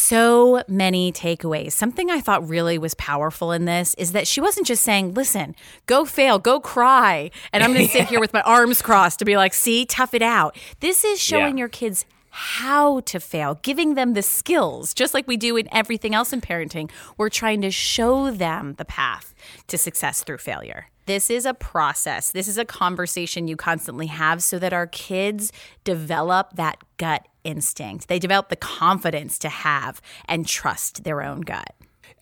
So 0.06 0.62
many 0.68 1.12
takeaways. 1.12 1.72
Something 1.72 2.10
I 2.10 2.20
thought 2.20 2.48
really 2.48 2.78
was 2.78 2.94
powerful 2.94 3.52
in 3.52 3.64
this 3.64 3.94
is 3.94 4.12
that 4.12 4.26
she 4.26 4.40
wasn't 4.40 4.66
just 4.66 4.84
saying, 4.84 5.14
listen, 5.14 5.56
go 5.86 6.04
fail, 6.04 6.38
go 6.38 6.60
cry. 6.60 7.30
And 7.52 7.64
I'm 7.64 7.72
going 7.72 7.86
to 7.88 7.92
sit 7.92 8.08
here 8.08 8.20
with 8.20 8.32
my 8.32 8.42
arms 8.42 8.82
crossed 8.82 9.18
to 9.18 9.24
be 9.24 9.36
like, 9.36 9.52
see, 9.52 9.84
tough 9.84 10.14
it 10.14 10.22
out. 10.22 10.56
This 10.80 11.04
is 11.04 11.20
showing 11.20 11.58
yeah. 11.58 11.62
your 11.62 11.68
kids 11.68 12.04
how 12.36 13.00
to 13.00 13.18
fail, 13.18 13.58
giving 13.62 13.94
them 13.94 14.12
the 14.12 14.22
skills, 14.22 14.92
just 14.92 15.14
like 15.14 15.26
we 15.26 15.38
do 15.38 15.56
in 15.56 15.66
everything 15.72 16.14
else 16.14 16.34
in 16.34 16.42
parenting. 16.42 16.90
We're 17.16 17.30
trying 17.30 17.62
to 17.62 17.70
show 17.70 18.30
them 18.30 18.74
the 18.76 18.84
path 18.84 19.34
to 19.68 19.78
success 19.78 20.22
through 20.22 20.38
failure. 20.38 20.88
This 21.06 21.30
is 21.30 21.46
a 21.46 21.54
process. 21.54 22.32
This 22.32 22.46
is 22.46 22.58
a 22.58 22.64
conversation 22.66 23.48
you 23.48 23.56
constantly 23.56 24.08
have 24.08 24.42
so 24.42 24.58
that 24.58 24.74
our 24.74 24.86
kids 24.86 25.50
develop 25.84 26.56
that 26.56 26.76
gut 26.98 27.26
instinct. 27.42 28.08
They 28.08 28.18
develop 28.18 28.50
the 28.50 28.56
confidence 28.56 29.38
to 29.38 29.48
have 29.48 30.02
and 30.28 30.46
trust 30.46 31.04
their 31.04 31.22
own 31.22 31.40
gut 31.40 31.74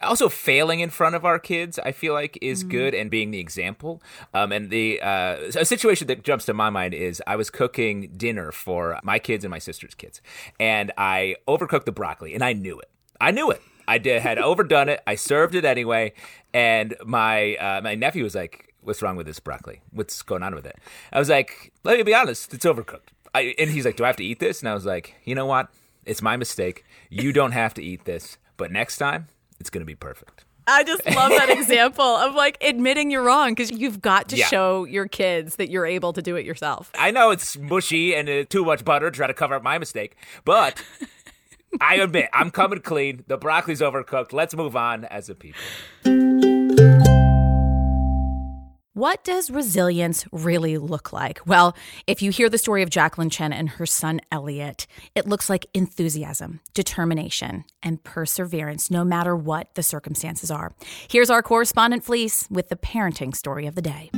also 0.03 0.29
failing 0.29 0.81
in 0.81 0.91
front 0.91 1.15
of 1.15 1.25
our 1.25 1.39
kids 1.39 1.79
i 1.81 1.93
feel 1.93 2.13
like 2.13 2.39
is 2.41 2.61
mm-hmm. 2.61 2.71
good 2.71 2.95
and 2.95 3.11
being 3.11 3.31
the 3.31 3.39
example 3.39 4.03
um, 4.33 4.53
and 4.53 4.71
the 4.71 5.01
uh, 5.01 5.37
a 5.57 5.65
situation 5.65 6.07
that 6.07 6.23
jumps 6.23 6.45
to 6.45 6.55
my 6.55 6.71
mind 6.71 6.95
is 6.95 7.23
i 7.27 7.37
was 7.37 7.51
cooking 7.51 8.11
dinner 8.17 8.53
for 8.53 8.99
my 9.03 9.19
kids 9.19 9.45
and 9.45 9.51
my 9.51 9.59
sister's 9.59 9.95
kids 9.95 10.21
and 10.59 10.93
i 10.99 11.35
overcooked 11.49 11.85
the 11.85 11.93
broccoli 11.93 12.35
and 12.35 12.45
i 12.45 12.53
knew 12.53 12.79
it 12.79 12.91
i 13.21 13.31
knew 13.31 13.51
it 13.51 13.63
i 13.89 13.99
did, 13.99 14.23
had 14.23 14.39
overdone 14.51 14.89
it 14.89 15.03
i 15.07 15.15
served 15.15 15.55
it 15.55 15.65
anyway 15.65 16.13
and 16.53 16.95
my 17.05 17.57
uh, 17.57 17.81
my 17.83 17.95
nephew 17.95 18.23
was 18.23 18.35
like 18.35 18.75
what's 18.83 19.01
wrong 19.01 19.17
with 19.17 19.27
this 19.27 19.41
broccoli 19.41 19.81
what's 19.93 20.21
going 20.23 20.43
on 20.43 20.55
with 20.55 20.67
it 20.67 20.77
i 21.13 21.19
was 21.19 21.31
like 21.31 21.73
let 21.85 21.97
me 21.97 22.03
be 22.03 22.15
honest 22.15 22.53
it's 22.53 22.67
overcooked 22.67 23.09
I, 23.35 23.55
and 23.59 23.71
he's 23.71 23.85
like, 23.85 23.97
"Do 23.97 24.05
I 24.05 24.07
have 24.07 24.17
to 24.17 24.25
eat 24.25 24.39
this?" 24.39 24.61
And 24.61 24.69
I 24.69 24.75
was 24.75 24.87
like, 24.87 25.17
"You 25.25 25.35
know 25.35 25.47
what? 25.47 25.69
It's 26.07 26.23
my 26.23 26.37
mistake. 26.37 26.85
You 27.11 27.33
don't 27.33 27.53
have 27.53 27.75
to 27.75 27.83
eat 27.83 28.05
this, 28.05 28.39
but 28.57 28.71
next 28.71 28.99
time, 28.99 29.29
it's 29.61 29.70
going 29.70 29.82
to 29.82 29.87
be 29.87 29.94
perfect." 29.94 30.44
I 30.66 30.82
just 30.82 31.04
love 31.06 31.30
that 31.30 31.50
example 31.58 32.04
of 32.04 32.34
like 32.34 32.62
admitting 32.62 33.11
you're 33.11 33.23
wrong 33.23 33.50
because 33.50 33.70
you've 33.70 34.00
got 34.00 34.28
to 34.30 34.37
yeah. 34.37 34.46
show 34.46 34.84
your 34.84 35.06
kids 35.08 35.56
that 35.56 35.70
you're 35.70 35.87
able 35.87 36.12
to 36.12 36.23
do 36.23 36.37
it 36.37 36.46
yourself. 36.46 36.90
I 36.99 37.11
know 37.11 37.30
it's 37.30 37.58
mushy 37.58 38.14
and 38.14 38.28
uh, 38.28 38.44
too 38.44 38.64
much 38.64 38.84
butter 38.84 39.11
to 39.11 39.16
try 39.16 39.26
to 39.26 39.34
cover 39.34 39.54
up 39.54 39.62
my 39.62 39.78
mistake, 39.78 40.16
but 40.44 40.82
I 41.80 41.96
admit 41.96 42.30
I'm 42.32 42.50
coming 42.50 42.80
clean. 42.80 43.25
The 43.26 43.37
broccoli's 43.37 43.80
overcooked. 43.80 44.32
Let's 44.32 44.54
move 44.54 44.76
on 44.76 45.04
as 45.04 45.28
a 45.28 45.34
people. 45.34 45.61
What 48.97 49.25
does 49.25 49.51
resilience 49.51 50.25
really 50.31 50.79
look 50.79 51.13
like? 51.13 51.41
Well, 51.49 51.75
if 52.07 52.23
you 52.23 52.31
hear 52.31 52.49
the 52.49 52.59
story 52.59 52.81
of 52.81 52.91
Jacqueline 52.91 53.29
Chen 53.29 53.53
and 53.53 53.71
her 53.71 53.87
son 53.87 54.21
Elliot, 54.31 54.87
it 55.17 55.27
looks 55.27 55.51
like 55.51 55.67
enthusiasm, 55.75 56.61
determination, 56.75 57.65
and 57.83 58.05
perseverance 58.05 58.93
no 58.93 59.05
matter 59.05 59.35
what 59.35 59.75
the 59.75 59.83
circumstances 59.83 60.49
are. 60.49 60.71
Here's 61.09 61.29
our 61.29 61.43
correspondent 61.43 62.05
Fleece 62.05 62.47
with 62.53 62.69
the 62.69 62.77
parenting 62.77 63.35
story 63.35 63.67
of 63.67 63.75
the 63.75 63.83
day. 63.83 64.11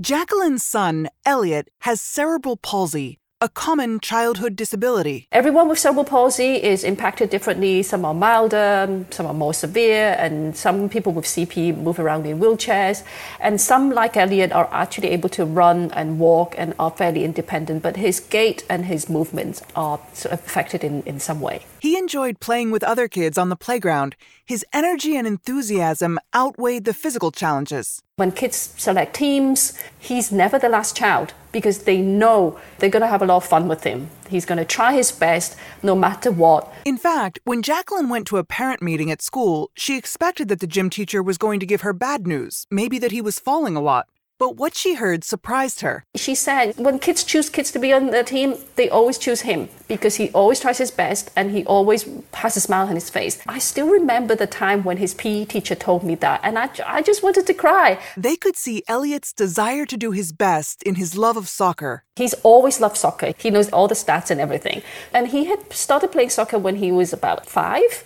Jacqueline's 0.00 0.64
son, 0.64 1.10
Elliot, 1.24 1.68
has 1.82 2.00
cerebral 2.00 2.56
palsy, 2.56 3.19
a 3.42 3.48
common 3.48 3.98
childhood 4.00 4.54
disability. 4.54 5.26
Everyone 5.32 5.66
with 5.66 5.78
cerebral 5.78 6.04
palsy 6.04 6.62
is 6.62 6.84
impacted 6.84 7.30
differently. 7.30 7.82
Some 7.82 8.04
are 8.04 8.12
milder, 8.12 9.06
some 9.10 9.26
are 9.26 9.32
more 9.32 9.54
severe, 9.54 10.14
and 10.18 10.54
some 10.54 10.90
people 10.90 11.12
with 11.12 11.24
CP 11.24 11.74
move 11.76 11.98
around 11.98 12.26
in 12.26 12.38
wheelchairs. 12.38 13.02
And 13.40 13.58
some, 13.58 13.90
like 13.90 14.16
Elliot, 14.16 14.52
are 14.52 14.68
actually 14.70 15.08
able 15.08 15.30
to 15.30 15.46
run 15.46 15.90
and 15.92 16.18
walk 16.18 16.54
and 16.58 16.74
are 16.78 16.90
fairly 16.90 17.24
independent, 17.24 17.82
but 17.82 17.96
his 17.96 18.20
gait 18.20 18.64
and 18.68 18.84
his 18.84 19.08
movements 19.08 19.62
are 19.74 19.98
sort 20.12 20.34
of 20.34 20.40
affected 20.40 20.84
in, 20.84 21.02
in 21.04 21.18
some 21.18 21.40
way. 21.40 21.64
He 21.80 21.96
enjoyed 21.96 22.40
playing 22.40 22.70
with 22.70 22.84
other 22.84 23.08
kids 23.08 23.38
on 23.38 23.48
the 23.48 23.56
playground. 23.56 24.16
His 24.44 24.66
energy 24.72 25.16
and 25.16 25.26
enthusiasm 25.26 26.18
outweighed 26.34 26.84
the 26.84 26.92
physical 26.92 27.30
challenges. 27.30 28.02
When 28.20 28.32
kids 28.32 28.74
select 28.76 29.14
teams, 29.14 29.72
he's 29.98 30.30
never 30.30 30.58
the 30.58 30.68
last 30.68 30.94
child 30.94 31.32
because 31.52 31.84
they 31.84 32.02
know 32.02 32.60
they're 32.78 32.90
going 32.90 33.00
to 33.00 33.08
have 33.08 33.22
a 33.22 33.24
lot 33.24 33.38
of 33.38 33.46
fun 33.46 33.66
with 33.66 33.84
him. 33.84 34.10
He's 34.28 34.44
going 34.44 34.58
to 34.58 34.64
try 34.66 34.92
his 34.92 35.10
best 35.10 35.56
no 35.82 35.94
matter 35.94 36.30
what. 36.30 36.70
In 36.84 36.98
fact, 36.98 37.38
when 37.44 37.62
Jacqueline 37.62 38.10
went 38.10 38.26
to 38.26 38.36
a 38.36 38.44
parent 38.44 38.82
meeting 38.82 39.10
at 39.10 39.22
school, 39.22 39.70
she 39.74 39.96
expected 39.96 40.48
that 40.48 40.60
the 40.60 40.66
gym 40.66 40.90
teacher 40.90 41.22
was 41.22 41.38
going 41.38 41.60
to 41.60 41.66
give 41.66 41.80
her 41.80 41.94
bad 41.94 42.26
news, 42.26 42.66
maybe 42.70 42.98
that 42.98 43.10
he 43.10 43.22
was 43.22 43.38
falling 43.38 43.74
a 43.74 43.80
lot. 43.80 44.06
But 44.40 44.56
what 44.56 44.74
she 44.74 44.94
heard 44.94 45.22
surprised 45.22 45.82
her. 45.82 46.06
She 46.16 46.34
said 46.34 46.74
when 46.78 46.98
kids 46.98 47.24
choose 47.24 47.50
kids 47.50 47.70
to 47.72 47.78
be 47.78 47.92
on 47.92 48.06
the 48.06 48.24
team, 48.24 48.54
they 48.76 48.88
always 48.88 49.18
choose 49.18 49.42
him 49.42 49.68
because 49.86 50.16
he 50.16 50.30
always 50.30 50.60
tries 50.60 50.78
his 50.78 50.90
best 50.90 51.30
and 51.36 51.50
he 51.50 51.62
always 51.66 52.08
has 52.32 52.56
a 52.56 52.60
smile 52.60 52.86
on 52.88 52.94
his 52.94 53.10
face. 53.10 53.38
I 53.46 53.58
still 53.58 53.90
remember 53.90 54.34
the 54.34 54.46
time 54.46 54.82
when 54.82 54.96
his 54.96 55.12
PE 55.12 55.44
teacher 55.44 55.74
told 55.74 56.02
me 56.04 56.14
that, 56.14 56.40
and 56.42 56.58
I, 56.58 56.70
I 56.86 57.02
just 57.02 57.22
wanted 57.22 57.46
to 57.48 57.52
cry. 57.52 57.98
They 58.16 58.36
could 58.36 58.56
see 58.56 58.82
Elliot's 58.88 59.34
desire 59.34 59.84
to 59.84 59.96
do 59.98 60.10
his 60.12 60.32
best 60.32 60.82
in 60.84 60.94
his 60.94 61.18
love 61.18 61.36
of 61.36 61.46
soccer. 61.46 62.04
He's 62.16 62.32
always 62.42 62.80
loved 62.80 62.96
soccer. 62.96 63.34
He 63.36 63.50
knows 63.50 63.68
all 63.70 63.88
the 63.88 63.94
stats 63.94 64.30
and 64.30 64.40
everything. 64.40 64.80
And 65.12 65.28
he 65.28 65.44
had 65.46 65.70
started 65.70 66.12
playing 66.12 66.30
soccer 66.30 66.58
when 66.58 66.76
he 66.76 66.90
was 66.90 67.12
about 67.12 67.44
five. 67.44 68.04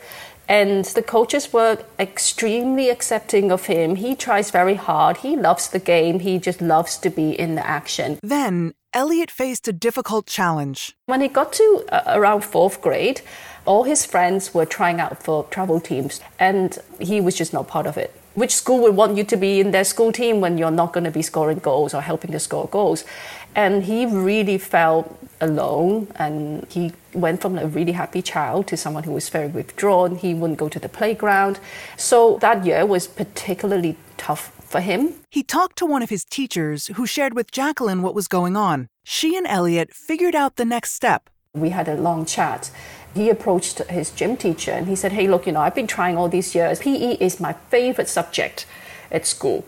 And 0.49 0.85
the 0.85 1.03
coaches 1.03 1.53
were 1.53 1.79
extremely 1.99 2.91
accepting 2.91 3.51
of 3.51 3.67
him. 3.67 3.97
He 3.97 4.15
tries 4.15 4.51
very 4.51 4.75
hard. 4.75 5.19
He 5.19 5.37
loves 5.37 5.69
the 5.69 5.79
game. 5.79 6.21
He 6.21 6.39
just 6.39 6.61
loves 6.61 6.99
to 6.99 7.11
be 7.11 7.31
in 7.31 7.55
the 7.55 7.67
action. 7.67 8.19
Then, 8.23 8.75
Elliot 8.93 9.31
faced 9.31 9.67
a 9.69 9.73
difficult 9.73 10.27
challenge. 10.27 10.95
When 11.07 11.21
he 11.21 11.29
got 11.29 11.53
to 11.55 11.85
uh, 11.91 12.03
around 12.07 12.45
fourth 12.45 12.81
grade, 12.81 13.23
all 13.65 13.85
his 13.85 14.05
friends 14.05 14.53
were 14.53 14.67
trying 14.67 15.01
out 15.01 15.23
for 15.23 15.45
travel 15.45 15.81
teams, 15.81 16.21
and 16.39 16.79
he 17.01 17.21
was 17.21 17.35
just 17.35 17.53
not 17.53 17.67
part 17.67 17.87
of 17.87 17.97
it. 17.97 18.15
Which 18.35 18.55
school 18.55 18.81
would 18.83 18.97
want 18.97 19.17
you 19.17 19.25
to 19.25 19.37
be 19.37 19.61
in 19.61 19.71
their 19.71 19.85
school 19.85 20.13
team 20.13 20.41
when 20.41 20.59
you're 20.59 20.71
not 20.71 20.93
going 20.93 21.05
to 21.05 21.11
be 21.11 21.23
scoring 21.23 21.59
goals 21.59 21.95
or 21.95 22.03
helping 22.03 22.33
to 22.33 22.41
score 22.41 22.69
goals? 22.69 23.05
And 23.55 23.85
he 23.85 24.07
really 24.07 24.59
felt 24.59 25.17
alone 25.41 26.09
and 26.17 26.67
he 26.69 26.93
went 27.13 27.41
from 27.41 27.59
a 27.59 27.67
really 27.67 27.93
happy 27.93 28.23
child 28.23 28.67
to 28.69 28.77
someone 28.77 29.05
who 29.05 29.13
was 29.13 29.29
very 29.29 29.49
withdrawn. 29.49 30.17
He 30.17 30.35
wouldn't 30.35 30.59
go 30.59 30.69
to 30.69 30.79
the 30.79 30.89
playground. 30.89 31.61
So 31.97 32.39
that 32.41 32.65
year 32.65 32.85
was 32.87 33.07
particularly 33.07 33.97
tough 34.17 34.51
for 34.65 34.81
him. 34.81 35.15
He 35.31 35.43
talked 35.43 35.77
to 35.79 35.87
one 35.87 36.03
of 36.03 36.11
his 36.11 36.25
teachers 36.25 36.89
who 36.95 37.07
shared 37.07 37.35
with 37.35 37.53
Jacqueline 37.53 38.03
what 38.03 38.15
was 38.15 38.27
going 38.29 38.57
on. 38.57 38.89
She 39.05 39.37
and 39.37 39.47
Elliot 39.47 39.93
figured 39.93 40.35
out 40.35 40.57
the 40.57 40.65
next 40.65 40.93
step. 40.93 41.31
We 41.53 41.71
had 41.71 41.89
a 41.89 41.95
long 41.95 42.25
chat. 42.25 42.73
He 43.15 43.31
approached 43.31 43.79
his 43.85 44.11
gym 44.11 44.37
teacher 44.37 44.73
and 44.73 44.89
he 44.89 44.97
said, 44.97 45.13
Hey, 45.13 45.29
look, 45.29 45.47
you 45.47 45.53
know, 45.53 45.61
I've 45.61 45.75
been 45.75 45.87
trying 45.87 46.17
all 46.17 46.29
these 46.29 46.55
years. 46.55 46.81
PE 46.81 47.19
is 47.21 47.39
my 47.39 47.53
favorite 47.71 48.09
subject 48.09 48.67
at 49.13 49.27
school 49.27 49.65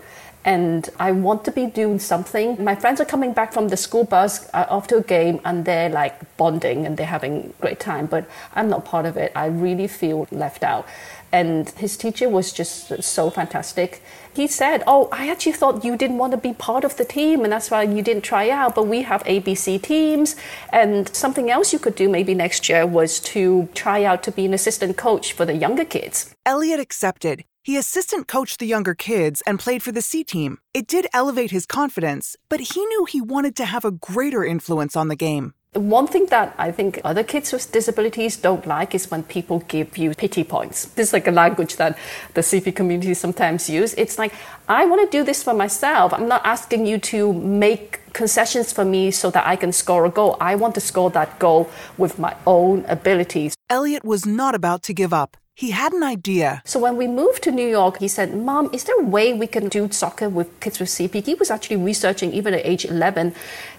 and 0.46 0.88
I 1.00 1.10
want 1.10 1.44
to 1.46 1.50
be 1.50 1.66
doing 1.66 1.98
something. 1.98 2.62
My 2.62 2.76
friends 2.76 3.00
are 3.00 3.04
coming 3.04 3.32
back 3.32 3.52
from 3.52 3.66
the 3.68 3.76
school 3.76 4.04
bus 4.04 4.48
uh, 4.54 4.64
after 4.70 4.98
a 4.98 5.02
game 5.02 5.40
and 5.44 5.64
they're 5.64 5.88
like 5.88 6.36
bonding 6.36 6.86
and 6.86 6.96
they're 6.96 7.04
having 7.04 7.52
a 7.58 7.60
great 7.60 7.80
time, 7.80 8.06
but 8.06 8.28
I'm 8.54 8.68
not 8.68 8.84
part 8.84 9.06
of 9.06 9.16
it. 9.16 9.32
I 9.34 9.46
really 9.46 9.88
feel 9.88 10.28
left 10.30 10.62
out. 10.62 10.86
And 11.32 11.68
his 11.70 11.96
teacher 11.96 12.28
was 12.28 12.52
just 12.52 13.02
so 13.02 13.28
fantastic. 13.28 14.00
He 14.32 14.46
said, 14.46 14.84
Oh, 14.86 15.08
I 15.10 15.28
actually 15.28 15.52
thought 15.52 15.84
you 15.84 15.96
didn't 15.96 16.18
want 16.18 16.30
to 16.30 16.36
be 16.36 16.52
part 16.52 16.84
of 16.84 16.96
the 16.96 17.04
team, 17.04 17.42
and 17.42 17.52
that's 17.52 17.68
why 17.68 17.82
you 17.82 18.00
didn't 18.00 18.22
try 18.22 18.48
out. 18.48 18.76
But 18.76 18.86
we 18.86 19.02
have 19.02 19.24
ABC 19.24 19.82
teams. 19.82 20.36
And 20.72 21.08
something 21.14 21.50
else 21.50 21.72
you 21.72 21.80
could 21.80 21.96
do 21.96 22.08
maybe 22.08 22.32
next 22.32 22.68
year 22.68 22.86
was 22.86 23.18
to 23.34 23.68
try 23.74 24.04
out 24.04 24.22
to 24.22 24.30
be 24.30 24.46
an 24.46 24.54
assistant 24.54 24.96
coach 24.96 25.32
for 25.32 25.44
the 25.44 25.56
younger 25.56 25.84
kids. 25.84 26.32
Elliot 26.46 26.78
accepted. 26.78 27.44
He 27.66 27.76
assistant 27.76 28.28
coached 28.28 28.60
the 28.60 28.66
younger 28.66 28.94
kids 28.94 29.42
and 29.44 29.58
played 29.58 29.82
for 29.82 29.90
the 29.90 30.00
C 30.00 30.22
team. 30.22 30.58
It 30.72 30.86
did 30.86 31.08
elevate 31.12 31.50
his 31.50 31.66
confidence, 31.66 32.36
but 32.48 32.60
he 32.60 32.86
knew 32.86 33.06
he 33.06 33.20
wanted 33.20 33.56
to 33.56 33.64
have 33.64 33.84
a 33.84 33.90
greater 33.90 34.44
influence 34.44 34.94
on 34.94 35.08
the 35.08 35.16
game. 35.16 35.52
One 35.72 36.06
thing 36.06 36.26
that 36.26 36.54
I 36.58 36.70
think 36.70 37.00
other 37.02 37.24
kids 37.24 37.52
with 37.52 37.72
disabilities 37.72 38.36
don't 38.36 38.64
like 38.68 38.94
is 38.94 39.10
when 39.10 39.24
people 39.24 39.64
give 39.66 39.98
you 39.98 40.14
pity 40.14 40.44
points. 40.44 40.84
This 40.94 41.08
is 41.08 41.12
like 41.12 41.26
a 41.26 41.32
language 41.32 41.74
that 41.74 41.98
the 42.34 42.42
CP 42.42 42.72
community 42.76 43.14
sometimes 43.14 43.68
use. 43.68 43.94
It's 43.94 44.16
like, 44.16 44.32
I 44.68 44.86
want 44.86 45.02
to 45.02 45.18
do 45.18 45.24
this 45.24 45.42
for 45.42 45.52
myself. 45.52 46.14
I'm 46.14 46.28
not 46.28 46.42
asking 46.46 46.86
you 46.86 46.98
to 47.10 47.32
make 47.32 48.12
concessions 48.12 48.72
for 48.72 48.84
me 48.84 49.10
so 49.10 49.28
that 49.32 49.44
I 49.44 49.56
can 49.56 49.72
score 49.72 50.04
a 50.06 50.10
goal. 50.10 50.36
I 50.40 50.54
want 50.54 50.76
to 50.76 50.80
score 50.80 51.10
that 51.10 51.40
goal 51.40 51.68
with 51.98 52.16
my 52.16 52.36
own 52.46 52.84
abilities. 52.86 53.56
Elliot 53.68 54.04
was 54.04 54.24
not 54.24 54.54
about 54.54 54.84
to 54.84 54.94
give 54.94 55.12
up. 55.12 55.36
He 55.58 55.70
had 55.70 55.94
an 55.94 56.02
idea. 56.02 56.60
So 56.66 56.78
when 56.78 56.98
we 56.98 57.08
moved 57.08 57.42
to 57.44 57.50
New 57.50 57.66
York, 57.66 57.96
he 57.98 58.08
said, 58.08 58.36
Mom, 58.36 58.68
is 58.74 58.84
there 58.84 59.00
a 59.00 59.02
way 59.02 59.32
we 59.32 59.46
can 59.46 59.70
do 59.70 59.90
soccer 59.90 60.28
with 60.28 60.60
kids 60.60 60.78
with 60.78 60.90
CP? 60.90 61.24
He 61.24 61.32
was 61.32 61.50
actually 61.50 61.76
researching, 61.76 62.30
even 62.34 62.52
at 62.52 62.60
age 62.66 62.84
11, 62.84 63.34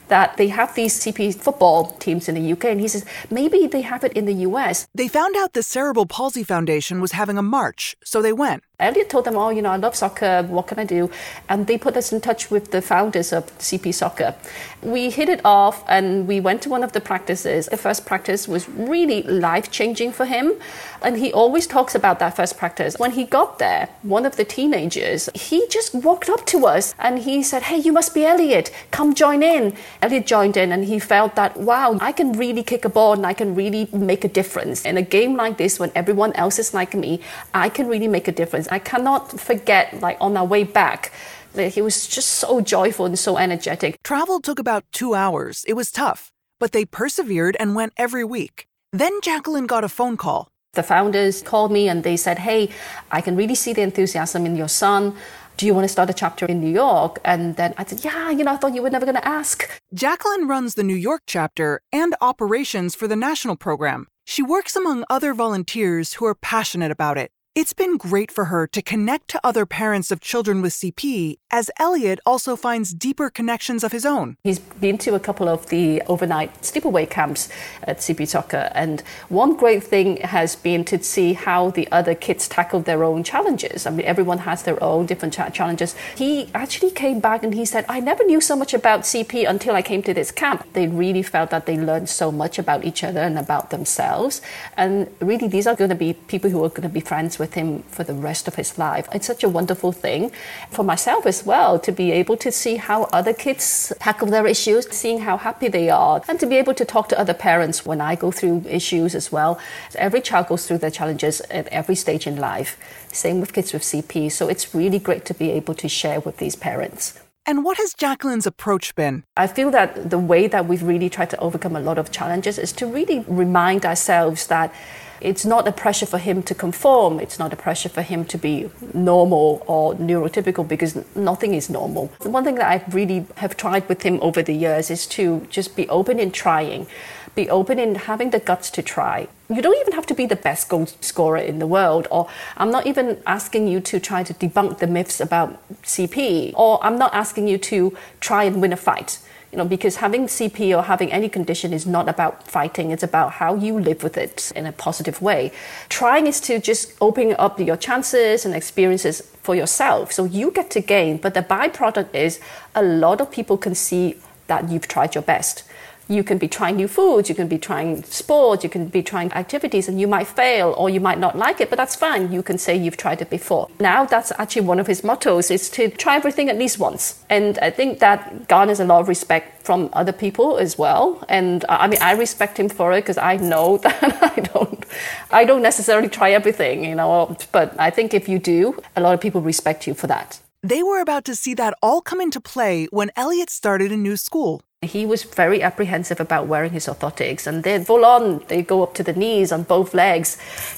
that 0.08 0.38
they 0.38 0.48
have 0.48 0.74
these 0.74 1.00
CP 1.00 1.36
football 1.36 1.92
teams 2.00 2.28
in 2.28 2.34
the 2.34 2.52
UK. 2.52 2.66
And 2.66 2.82
he 2.82 2.88
says, 2.88 3.06
maybe 3.30 3.68
they 3.68 3.82
have 3.82 4.04
it 4.04 4.14
in 4.14 4.26
the 4.26 4.34
US. 4.48 4.88
They 4.96 5.08
found 5.08 5.36
out 5.36 5.54
the 5.54 5.62
Cerebral 5.62 6.08
Palsy 6.08 6.44
Foundation 6.44 7.00
was 7.00 7.12
having 7.12 7.38
a 7.38 7.44
march, 7.44 7.96
so 8.04 8.24
they 8.24 8.34
went. 8.34 8.64
Elliot 8.80 9.10
told 9.10 9.26
them, 9.26 9.36
Oh, 9.36 9.50
you 9.50 9.64
know, 9.64 9.72
I 9.72 9.78
love 9.78 9.96
soccer. 9.96 10.44
What 10.44 10.68
can 10.68 10.78
I 10.78 10.84
do? 10.84 11.10
And 11.50 11.66
they 11.66 11.80
put 11.80 11.98
us 11.98 12.14
in 12.14 12.22
touch 12.22 12.52
with 12.52 12.70
the 12.70 12.80
founders 12.80 13.34
of 13.34 13.46
CP 13.58 13.92
Soccer. 13.92 14.36
We 14.84 15.10
hit 15.10 15.30
it 15.30 15.42
off 15.44 15.84
and 15.88 16.28
we 16.28 16.40
went 16.40 16.62
to 16.62 16.70
one 16.70 16.84
of 16.84 16.92
the 16.92 17.02
practices. 17.02 17.66
The 17.66 17.78
first 17.78 18.06
practice 18.06 18.48
was 18.48 18.70
really 18.70 19.24
life 19.24 19.72
changing 19.72 20.12
for 20.12 20.26
him. 20.26 20.54
And 21.02 21.18
he 21.18 21.34
always 21.34 21.66
talks 21.66 21.96
about 21.96 22.20
that 22.20 22.36
first 22.36 22.56
practice. 22.56 23.00
When 23.00 23.14
he 23.14 23.24
got 23.24 23.58
there, 23.58 23.90
one 24.04 24.28
of 24.28 24.36
the 24.36 24.46
teenagers, 24.46 25.28
he 25.34 25.68
just 25.70 25.96
walked 25.96 26.30
up 26.30 26.46
to 26.46 26.68
us 26.68 26.94
and 27.00 27.18
he 27.18 27.42
said, 27.42 27.64
Hey, 27.64 27.78
you 27.78 27.92
must 27.92 28.14
be 28.14 28.26
Elliot. 28.26 28.70
Come 28.92 29.16
join 29.16 29.42
in. 29.42 29.76
Elliot 30.04 30.28
joined 30.28 30.56
in 30.56 30.72
and 30.72 30.86
he 30.86 31.00
felt 31.00 31.34
that, 31.34 31.58
wow, 31.58 31.98
I 32.00 32.12
can 32.12 32.34
really 32.34 32.62
kick 32.62 32.86
a 32.86 32.90
ball 32.90 33.14
and 33.14 33.26
I 33.26 33.34
can 33.34 33.56
really 33.56 33.90
make 33.92 34.24
a 34.24 34.30
difference. 34.30 34.86
In 34.86 34.98
a 34.98 35.02
game 35.02 35.36
like 35.36 35.58
this, 35.58 35.80
when 35.80 35.92
everyone 35.96 36.32
else 36.34 36.60
is 36.60 36.76
like 36.76 36.94
me, 36.94 37.22
I 37.56 37.70
can 37.70 37.88
really 37.88 38.08
make 38.08 38.28
a 38.28 38.32
difference. 38.32 38.67
I 38.70 38.80
cannot 38.80 39.40
forget, 39.40 40.02
like 40.02 40.18
on 40.20 40.38
our 40.38 40.46
way 40.46 40.64
back, 40.64 41.12
that 41.54 41.74
he 41.74 41.82
was 41.82 42.08
just 42.08 42.30
so 42.30 42.62
joyful 42.62 43.06
and 43.06 43.18
so 43.18 43.38
energetic. 43.38 44.02
Travel 44.04 44.40
took 44.40 44.60
about 44.60 44.86
two 44.92 45.14
hours. 45.14 45.66
It 45.68 45.74
was 45.74 45.92
tough, 45.92 46.32
but 46.60 46.72
they 46.72 46.86
persevered 46.86 47.58
and 47.60 47.76
went 47.76 47.94
every 47.98 48.24
week. 48.24 48.68
Then 48.94 49.20
Jacqueline 49.22 49.68
got 49.68 49.84
a 49.84 49.90
phone 49.90 50.18
call. 50.18 50.48
The 50.74 50.84
founders 50.84 51.42
called 51.42 51.72
me 51.72 51.90
and 51.90 52.04
they 52.04 52.18
said, 52.18 52.40
Hey, 52.40 52.70
I 53.12 53.22
can 53.22 53.36
really 53.36 53.56
see 53.56 53.74
the 53.74 53.82
enthusiasm 53.82 54.46
in 54.46 54.56
your 54.56 54.70
son. 54.70 55.16
Do 55.58 55.66
you 55.66 55.74
want 55.74 55.86
to 55.86 55.90
start 55.90 56.10
a 56.10 56.14
chapter 56.14 56.46
in 56.46 56.62
New 56.62 56.70
York? 56.70 57.20
And 57.26 57.56
then 57.56 57.74
I 57.78 57.86
said, 57.86 58.06
Yeah, 58.06 58.30
you 58.30 58.44
know, 58.44 58.54
I 58.54 58.58
thought 58.58 58.76
you 58.76 58.84
were 58.84 58.92
never 58.92 59.06
going 59.06 59.16
to 59.16 59.28
ask. 59.28 59.68
Jacqueline 59.94 60.48
runs 60.48 60.76
the 60.76 60.84
New 60.84 60.96
York 60.96 61.24
chapter 61.26 61.82
and 61.92 62.16
operations 62.22 62.94
for 62.94 63.08
the 63.08 63.16
national 63.16 63.56
program. 63.56 64.08
She 64.26 64.44
works 64.44 64.76
among 64.76 65.04
other 65.10 65.34
volunteers 65.34 66.14
who 66.16 66.26
are 66.26 66.36
passionate 66.36 66.92
about 66.92 67.18
it. 67.18 67.32
It's 67.58 67.74
been 67.74 67.98
great 67.98 68.30
for 68.30 68.46
her 68.46 68.68
to 68.68 68.84
connect 68.84 69.30
to 69.30 69.40
other 69.44 69.66
parents 69.66 70.12
of 70.12 70.22
children 70.22 70.62
with 70.62 70.74
CP 70.74 71.38
as 71.50 71.72
Elliot 71.78 72.20
also 72.26 72.56
finds 72.56 72.94
deeper 72.94 73.30
connections 73.30 73.84
of 73.84 73.92
his 73.92 74.06
own. 74.06 74.38
He's 74.44 74.60
been 74.60 74.98
to 75.00 75.16
a 75.16 75.20
couple 75.20 75.48
of 75.48 75.68
the 75.68 76.02
overnight 76.08 76.62
sleepaway 76.62 77.10
camps 77.10 77.50
at 77.84 78.00
CP 78.00 78.28
Soccer, 78.28 78.70
and 78.76 79.02
one 79.30 79.56
great 79.56 79.84
thing 79.84 80.18
has 80.18 80.56
been 80.56 80.84
to 80.86 81.02
see 81.02 81.34
how 81.34 81.72
the 81.72 81.88
other 81.92 82.16
kids 82.16 82.48
tackle 82.48 82.82
their 82.82 83.04
own 83.04 83.24
challenges. 83.24 83.86
I 83.86 83.92
mean, 83.92 84.06
everyone 84.06 84.40
has 84.40 84.64
their 84.64 84.82
own 84.84 85.06
different 85.06 85.34
cha- 85.34 85.50
challenges. 85.50 85.96
He 86.16 86.50
actually 86.54 86.92
came 86.92 87.20
back 87.20 87.44
and 87.44 87.54
he 87.54 87.66
said, 87.66 87.86
I 87.88 88.00
never 88.00 88.24
knew 88.26 88.42
so 88.42 88.56
much 88.56 88.74
about 88.74 89.02
CP 89.02 89.50
until 89.50 89.76
I 89.76 89.82
came 89.82 90.04
to 90.04 90.14
this 90.14 90.32
camp. 90.32 90.66
They 90.74 90.88
really 90.88 91.24
felt 91.24 91.50
that 91.52 91.66
they 91.66 91.78
learned 91.78 92.10
so 92.10 92.32
much 92.32 92.60
about 92.60 92.84
each 92.84 93.04
other 93.04 93.22
and 93.22 93.38
about 93.38 93.70
themselves. 93.70 94.42
And 94.76 95.10
really, 95.22 95.48
these 95.48 95.68
are 95.68 95.76
going 95.76 95.90
to 95.90 95.96
be 95.96 96.14
people 96.14 96.50
who 96.50 96.64
are 96.64 96.70
going 96.70 96.82
to 96.84 96.90
be 96.90 97.00
friends 97.00 97.40
with 97.40 97.54
him 97.54 97.84
for 97.84 98.04
the 98.04 98.14
rest 98.14 98.48
of 98.48 98.56
his 98.56 98.78
life. 98.78 99.08
It's 99.14 99.28
such 99.28 99.44
a 99.44 99.50
wonderful 99.50 99.92
thing 99.92 100.32
for 100.70 100.84
myself 100.84 101.26
as 101.26 101.37
well 101.46 101.80
to 101.80 101.92
be 101.92 102.12
able 102.12 102.38
to 102.38 102.52
see 102.52 102.76
how 102.76 103.04
other 103.14 103.34
kids 103.34 103.94
tackle 104.00 104.28
their 104.28 104.48
issues, 104.48 104.90
seeing 104.92 105.20
how 105.20 105.38
happy 105.38 105.68
they 105.68 105.90
are, 105.90 106.22
and 106.28 106.40
to 106.40 106.46
be 106.46 106.56
able 106.56 106.74
to 106.74 106.86
talk 106.86 107.10
to 107.10 107.20
other 107.20 107.34
parents 107.34 107.86
when 107.86 108.02
I 108.02 108.16
go 108.16 108.32
through 108.32 108.64
issues 108.68 109.16
as 109.16 109.32
well. 109.32 109.60
Every 109.96 110.22
child 110.22 110.48
goes 110.48 110.68
through 110.68 110.80
their 110.80 110.92
challenges 110.92 111.42
at 111.50 111.68
every 111.68 111.96
stage 111.96 112.28
in 112.28 112.38
life. 112.38 112.78
Same 113.12 113.40
with 113.40 113.54
kids 113.54 113.74
with 113.74 113.84
CP. 113.84 114.32
So 114.32 114.48
it's 114.48 114.74
really 114.74 115.00
great 115.00 115.26
to 115.26 115.34
be 115.34 115.52
able 115.52 115.74
to 115.76 115.88
share 115.88 116.20
with 116.20 116.38
these 116.38 116.56
parents. 116.56 117.20
And 117.46 117.64
what 117.64 117.78
has 117.78 117.94
Jacqueline's 117.94 118.46
approach 118.46 118.94
been? 118.96 119.24
I 119.38 119.48
feel 119.48 119.72
that 119.72 120.10
the 120.10 120.20
way 120.20 120.48
that 120.48 120.68
we've 120.68 120.84
really 120.84 121.10
tried 121.10 121.30
to 121.30 121.40
overcome 121.40 121.78
a 121.78 121.80
lot 121.80 121.98
of 121.98 122.12
challenges 122.12 122.58
is 122.58 122.74
to 122.74 122.86
really 122.86 123.24
remind 123.26 123.86
ourselves 123.86 124.48
that 124.48 124.74
it's 125.22 125.46
not 125.46 125.68
a 125.68 125.72
pressure 125.72 126.06
for 126.06 126.18
him 126.18 126.44
to 126.44 126.56
conform. 126.56 127.20
It's 127.20 127.40
not 127.40 127.54
a 127.54 127.56
pressure 127.56 127.90
for 127.90 128.02
him 128.02 128.26
to 128.26 128.38
be 128.38 128.70
normal 128.94 129.64
or 129.68 129.96
neurotypical 129.96 130.68
because 130.68 131.04
nothing 131.16 131.54
is 131.54 131.70
normal. 131.70 132.12
The 132.22 132.30
one 132.30 132.44
thing 132.44 132.56
that 132.56 132.70
I 132.70 132.84
really 132.92 133.26
have 133.38 133.58
tried 133.58 133.88
with 133.90 134.04
him 134.04 134.20
over 134.22 134.42
the 134.42 134.54
years 134.54 134.90
is 134.90 135.08
to 135.08 135.48
just 135.50 135.76
be 135.76 135.88
open 135.90 136.20
in 136.20 136.32
trying, 136.32 136.88
be 137.36 137.50
open 137.50 137.80
in 137.80 137.96
having 137.96 138.32
the 138.32 138.40
guts 138.40 138.70
to 138.72 138.82
try. 138.82 139.28
You 139.50 139.62
don't 139.62 139.80
even 139.80 139.94
have 139.94 140.06
to 140.08 140.14
be 140.14 140.26
the 140.26 140.36
best 140.36 140.68
goal 140.70 140.88
scorer 141.02 141.38
in 141.38 141.60
the 141.60 141.68
world, 141.68 142.08
or 142.12 142.28
I'm 142.58 142.72
not 142.72 142.86
even 142.86 143.22
asking 143.26 143.68
you 143.68 143.80
to 143.82 144.00
try 144.00 144.24
to 144.24 144.34
debunk 144.34 144.80
the 144.80 144.88
myths 144.88 145.22
about 145.22 145.58
CP, 145.84 146.54
or 146.56 146.84
I'm 146.84 146.98
not 146.98 147.14
asking 147.14 147.48
you 147.48 147.58
to 147.60 147.96
try 148.20 148.44
and 148.44 148.62
win 148.62 148.74
a 148.74 148.78
fight 148.78 149.20
you 149.58 149.64
know, 149.64 149.68
because 149.68 149.96
having 149.96 150.28
CP 150.28 150.78
or 150.78 150.84
having 150.84 151.12
any 151.12 151.30
condition 151.30 151.74
is 151.74 151.88
not 151.88 152.08
about 152.08 152.48
fighting, 152.48 152.92
it's 152.92 153.02
about 153.02 153.32
how 153.32 153.56
you 153.56 153.80
live 153.80 154.04
with 154.04 154.16
it 154.16 154.52
in 154.56 154.68
a 154.68 154.72
positive 154.72 155.20
way. 155.20 155.52
Trying 155.90 156.28
is 156.28 156.40
to 156.42 156.60
just 156.60 156.94
open 157.02 157.36
up 157.40 157.60
your 157.60 157.76
chances 157.76 158.46
and 158.46 158.54
experiences 158.54 159.22
for 159.42 159.56
yourself. 159.56 160.12
So 160.12 160.26
you 160.26 160.52
get 160.52 160.70
to 160.72 160.80
gain, 160.80 161.18
but 161.18 161.34
the 161.34 161.42
byproduct 161.42 162.14
is 162.14 162.40
a 162.76 162.84
lot 162.84 163.20
of 163.20 163.32
people 163.32 163.58
can 163.58 163.74
see 163.74 164.18
that 164.46 164.70
you've 164.70 164.88
tried 164.88 165.16
your 165.16 165.24
best 165.24 165.64
you 166.08 166.24
can 166.24 166.38
be 166.38 166.48
trying 166.48 166.76
new 166.78 166.88
foods, 166.88 167.30
you 167.30 167.36
can 167.36 167.48
be 167.48 167.58
trying 167.58 168.04
sports, 168.04 168.64
you 168.64 168.70
can 168.70 168.88
be 168.88 169.04
trying 169.04 169.32
activities, 169.34 169.88
and 169.88 170.00
you 170.00 170.08
might 170.08 170.28
fail 170.28 170.74
or 170.78 170.90
you 170.90 171.00
might 171.00 171.20
not 171.20 171.38
like 171.38 171.60
it, 171.62 171.70
but 171.70 171.78
that's 171.78 171.96
fine. 171.96 172.32
You 172.32 172.42
can 172.42 172.58
say 172.58 172.76
you've 172.76 172.98
tried 172.98 173.22
it 173.22 173.30
before. 173.30 173.68
Now, 173.80 174.06
that's 174.06 174.32
actually 174.38 174.64
one 174.64 174.80
of 174.80 174.88
his 174.88 175.04
mottos 175.04 175.52
is 175.52 175.70
to 175.72 175.90
try 175.90 176.16
everything 176.16 176.50
at 176.50 176.58
least 176.58 176.80
once. 176.80 177.24
And 177.30 177.58
I 177.60 177.70
think 177.70 178.00
that 178.00 178.48
garners 178.48 178.80
a 178.80 178.86
lot 178.86 179.02
of 179.02 179.08
respect 179.08 179.66
from 179.66 179.90
other 179.94 180.14
people 180.14 180.58
as 180.58 180.78
well. 180.78 181.24
And 181.28 181.66
uh, 181.66 181.78
I 181.82 181.88
mean, 181.88 182.02
I 182.02 182.14
respect 182.14 182.58
him 182.58 182.70
for 182.70 182.94
it 182.94 183.02
because 183.02 183.18
I 183.18 183.36
know 183.38 183.78
that 183.84 184.02
I 184.24 184.40
don't, 184.42 184.86
I 185.32 185.46
don't 185.46 185.62
necessarily 185.62 186.10
try 186.10 186.32
everything, 186.32 186.86
you 186.86 186.96
know, 186.96 187.36
but 187.52 187.76
I 187.80 187.90
think 187.90 188.14
if 188.14 188.30
you 188.30 188.40
do, 188.40 188.80
a 188.96 189.02
lot 189.02 189.14
of 189.14 189.20
people 189.20 189.42
respect 189.42 189.88
you 189.88 189.94
for 189.94 190.08
that. 190.08 190.40
They 190.64 190.82
were 190.82 191.02
about 191.02 191.24
to 191.26 191.36
see 191.36 191.54
that 191.56 191.76
all 191.84 192.02
come 192.02 192.20
into 192.20 192.42
play 192.42 192.88
when 192.92 193.12
Elliot 193.16 193.50
started 193.50 193.92
a 193.92 193.98
new 193.98 194.18
school. 194.18 194.62
He 194.84 195.08
was 195.08 195.24
very 195.24 195.64
apprehensive 195.64 196.20
about 196.20 196.46
wearing 196.46 196.72
his 196.72 196.86
orthotics, 196.86 197.48
and 197.48 197.64
they're 197.64 197.84
full 197.84 198.06
on. 198.06 198.44
They 198.48 198.62
go 198.62 198.84
up 198.84 198.94
to 198.96 199.04
the 199.04 199.14
knees 199.14 199.52
on 199.52 199.64
both 199.64 199.96
legs. 199.96 200.38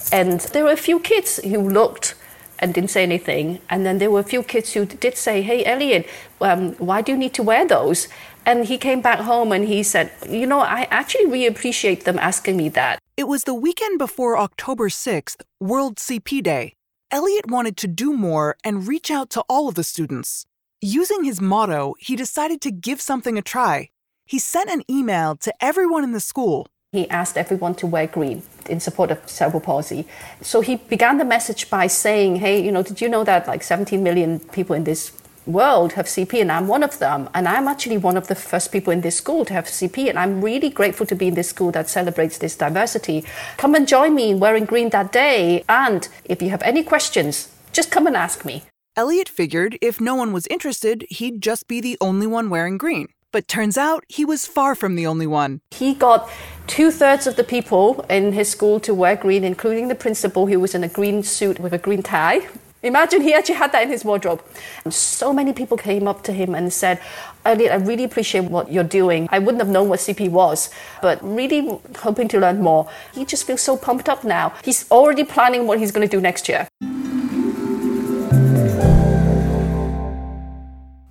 And 0.10 0.40
there 0.40 0.64
were 0.64 0.72
a 0.72 0.78
few 0.78 1.02
kids 1.02 1.38
who 1.44 1.70
looked 1.70 2.16
and 2.60 2.74
didn't 2.74 2.92
say 2.92 3.04
anything. 3.04 3.60
And 3.70 3.86
then 3.86 3.98
there 3.98 4.10
were 4.10 4.22
a 4.22 4.32
few 4.32 4.42
kids 4.42 4.72
who 4.72 4.86
did 4.86 5.18
say, 5.18 5.42
Hey, 5.42 5.66
Elliot, 5.66 6.08
um, 6.40 6.76
why 6.76 7.02
do 7.02 7.12
you 7.12 7.18
need 7.18 7.34
to 7.34 7.44
wear 7.44 7.68
those? 7.68 8.08
And 8.46 8.66
he 8.66 8.78
came 8.78 9.02
back 9.02 9.20
home 9.20 9.52
and 9.52 9.68
he 9.68 9.84
said, 9.84 10.12
You 10.30 10.48
know, 10.48 10.62
I 10.62 10.88
actually 10.90 11.26
really 11.26 11.48
appreciate 11.48 12.06
them 12.06 12.18
asking 12.20 12.56
me 12.56 12.70
that. 12.70 13.00
It 13.18 13.28
was 13.28 13.44
the 13.44 13.54
weekend 13.54 14.00
before 14.00 14.38
October 14.38 14.88
6th, 14.88 15.42
World 15.60 15.98
CP 15.98 16.42
Day. 16.42 16.74
Elliot 17.12 17.52
wanted 17.52 17.76
to 17.78 17.88
do 17.88 18.14
more 18.14 18.56
and 18.64 18.88
reach 18.88 19.12
out 19.12 19.30
to 19.32 19.44
all 19.50 19.68
of 19.68 19.76
the 19.76 19.84
students. 19.84 20.46
Using 20.82 21.26
his 21.26 21.42
motto, 21.42 21.96
he 22.00 22.16
decided 22.16 22.62
to 22.62 22.72
give 22.72 23.02
something 23.02 23.38
a 23.38 23.42
try. 23.42 23.90
He 24.26 24.40
sent 24.40 24.70
an 24.70 24.84
email 24.90 25.36
to 25.36 25.54
everyone 25.60 26.06
in 26.06 26.14
the 26.14 26.22
school. 26.22 26.68
He 26.94 27.10
asked 27.10 27.36
everyone 27.36 27.76
to 27.76 27.86
wear 27.86 28.08
green 28.08 28.44
in 28.70 28.80
support 28.80 29.12
of 29.12 29.20
cerebral 29.30 29.60
palsy. 29.60 30.08
So 30.40 30.62
he 30.62 30.78
began 30.78 31.18
the 31.18 31.26
message 31.26 31.70
by 31.70 31.88
saying, 31.88 32.38
Hey, 32.38 32.64
you 32.64 32.72
know, 32.72 32.82
did 32.82 33.02
you 33.02 33.10
know 33.10 33.26
that 33.26 33.46
like 33.46 33.62
17 33.62 34.02
million 34.02 34.40
people 34.40 34.74
in 34.74 34.86
this 34.86 35.12
world 35.46 35.94
have 35.94 36.06
CP 36.06 36.40
and 36.40 36.50
I'm 36.50 36.70
one 36.70 36.84
of 36.84 36.98
them. 37.00 37.30
And 37.34 37.46
I'm 37.46 37.68
actually 37.68 37.98
one 37.98 38.16
of 38.16 38.28
the 38.28 38.36
first 38.36 38.72
people 38.72 38.94
in 38.94 39.02
this 39.02 39.18
school 39.18 39.44
to 39.44 39.54
have 39.54 39.66
CP. 39.66 40.08
And 40.08 40.18
I'm 40.18 40.42
really 40.42 40.70
grateful 40.70 41.06
to 41.08 41.16
be 41.16 41.28
in 41.28 41.34
this 41.34 41.50
school 41.50 41.72
that 41.72 41.90
celebrates 41.90 42.38
this 42.38 42.56
diversity. 42.56 43.26
Come 43.58 43.76
and 43.76 43.86
join 43.86 44.16
me 44.16 44.30
in 44.30 44.40
wearing 44.40 44.64
green 44.64 44.92
that 44.92 45.12
day. 45.12 45.66
And 45.68 46.08
if 46.24 46.42
you 46.42 46.52
have 46.52 46.62
any 46.62 46.84
questions, 46.84 47.50
just 47.74 47.92
come 47.92 48.08
and 48.08 48.16
ask 48.16 48.46
me. 48.46 48.64
Elliot 49.00 49.30
figured 49.30 49.78
if 49.82 50.02
no 50.02 50.14
one 50.14 50.34
was 50.34 50.46
interested, 50.48 51.06
he'd 51.10 51.42
just 51.42 51.70
be 51.70 51.80
the 51.80 51.98
only 52.02 52.28
one 52.28 52.50
wearing 52.50 52.78
green. 52.78 53.08
But 53.32 53.48
turns 53.48 53.78
out 53.78 54.04
he 54.10 54.26
was 54.26 54.46
far 54.46 54.76
from 54.76 54.96
the 54.98 55.08
only 55.08 55.26
one. 55.26 55.62
He 55.72 55.94
got 55.94 56.30
two 56.68 56.92
thirds 56.92 57.26
of 57.26 57.38
the 57.38 57.46
people 57.46 58.06
in 58.10 58.34
his 58.34 58.50
school 58.50 58.78
to 58.82 58.94
wear 58.94 59.16
green, 59.16 59.46
including 59.46 59.88
the 59.88 59.96
principal, 59.96 60.48
who 60.48 60.60
was 60.60 60.76
in 60.76 60.84
a 60.84 60.90
green 60.90 61.24
suit 61.24 61.62
with 61.62 61.72
a 61.72 61.78
green 61.78 62.04
tie. 62.04 62.50
Imagine 62.84 63.22
he 63.22 63.34
actually 63.34 63.56
had 63.56 63.72
that 63.72 63.84
in 63.84 63.90
his 63.90 64.04
wardrobe. 64.04 64.44
And 64.84 64.94
so 64.94 65.32
many 65.32 65.54
people 65.54 65.78
came 65.78 66.06
up 66.06 66.24
to 66.24 66.34
him 66.34 66.54
and 66.54 66.74
said, 66.74 67.00
Elliot, 67.46 67.72
I 67.72 67.76
really 67.76 68.04
appreciate 68.04 68.52
what 68.52 68.70
you're 68.70 68.84
doing. 68.84 69.30
I 69.32 69.40
wouldn't 69.40 69.62
have 69.62 69.72
known 69.72 69.88
what 69.88 70.00
CP 70.00 70.30
was, 70.30 70.70
but 71.02 71.24
really 71.24 71.80
hoping 72.00 72.28
to 72.28 72.38
learn 72.38 72.62
more. 72.62 72.90
He 73.14 73.24
just 73.24 73.48
feels 73.48 73.62
so 73.62 73.78
pumped 73.78 74.10
up 74.10 74.26
now. 74.26 74.52
He's 74.62 74.92
already 74.92 75.24
planning 75.24 75.68
what 75.68 75.80
he's 75.80 75.94
going 75.94 76.06
to 76.06 76.18
do 76.18 76.20
next 76.20 76.50
year. 76.50 76.68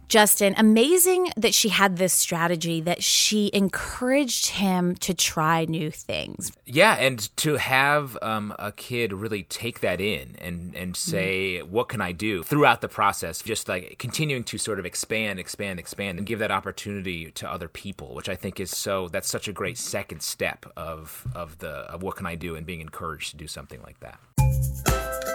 Justin, 0.09 0.55
amazing 0.57 1.31
that 1.37 1.55
she 1.55 1.69
had 1.69 1.99
this 1.99 2.13
strategy 2.13 2.81
that 2.81 3.03
she 3.03 3.51
encouraged 3.53 4.47
him 4.47 4.95
to 4.97 5.13
try 5.13 5.67
new 5.67 5.91
things. 5.91 6.51
Yeah, 6.65 6.95
and 6.95 7.35
to 7.39 7.57
have 7.57 8.17
um, 8.23 8.55
a 8.59 8.73
kid 8.73 9.13
really 9.13 9.43
take 9.45 9.81
that 9.81 10.01
in 10.01 10.37
and 10.41 10.75
and 10.75 10.97
say, 10.97 11.59
mm-hmm. 11.59 11.71
"What 11.71 11.89
can 11.89 12.01
I 12.01 12.13
do?" 12.13 12.43
throughout 12.43 12.81
the 12.81 12.89
process, 12.89 13.43
just 13.43 13.69
like 13.69 13.99
continuing 13.99 14.45
to 14.45 14.59
sort 14.59 14.79
of 14.79 14.87
expand, 14.87 15.39
expand, 15.39 15.79
expand, 15.79 16.19
and 16.19 16.27
give 16.27 16.39
that 16.39 16.51
opportunity 16.51 17.31
to 17.33 17.51
other 17.51 17.69
people, 17.69 18.15
which 18.15 18.29
I 18.29 18.35
think 18.35 18.61
is 18.61 18.71
so. 18.71 19.09
That's 19.09 19.29
such 19.29 19.49
a 19.49 19.53
great 19.53 19.79
second 19.79 20.23
step 20.23 20.67
of 20.77 21.27
of 21.35 21.59
the 21.59 21.69
of 21.69 22.03
what 22.03 22.17
can 22.17 22.27
I 22.27 22.35
do 22.35 22.57
and 22.57 22.65
being 22.65 22.81
encouraged 22.81 23.31
to 23.33 23.37
do 23.37 23.47
something 23.47 23.83
like 23.83 24.01
that. 24.01 25.28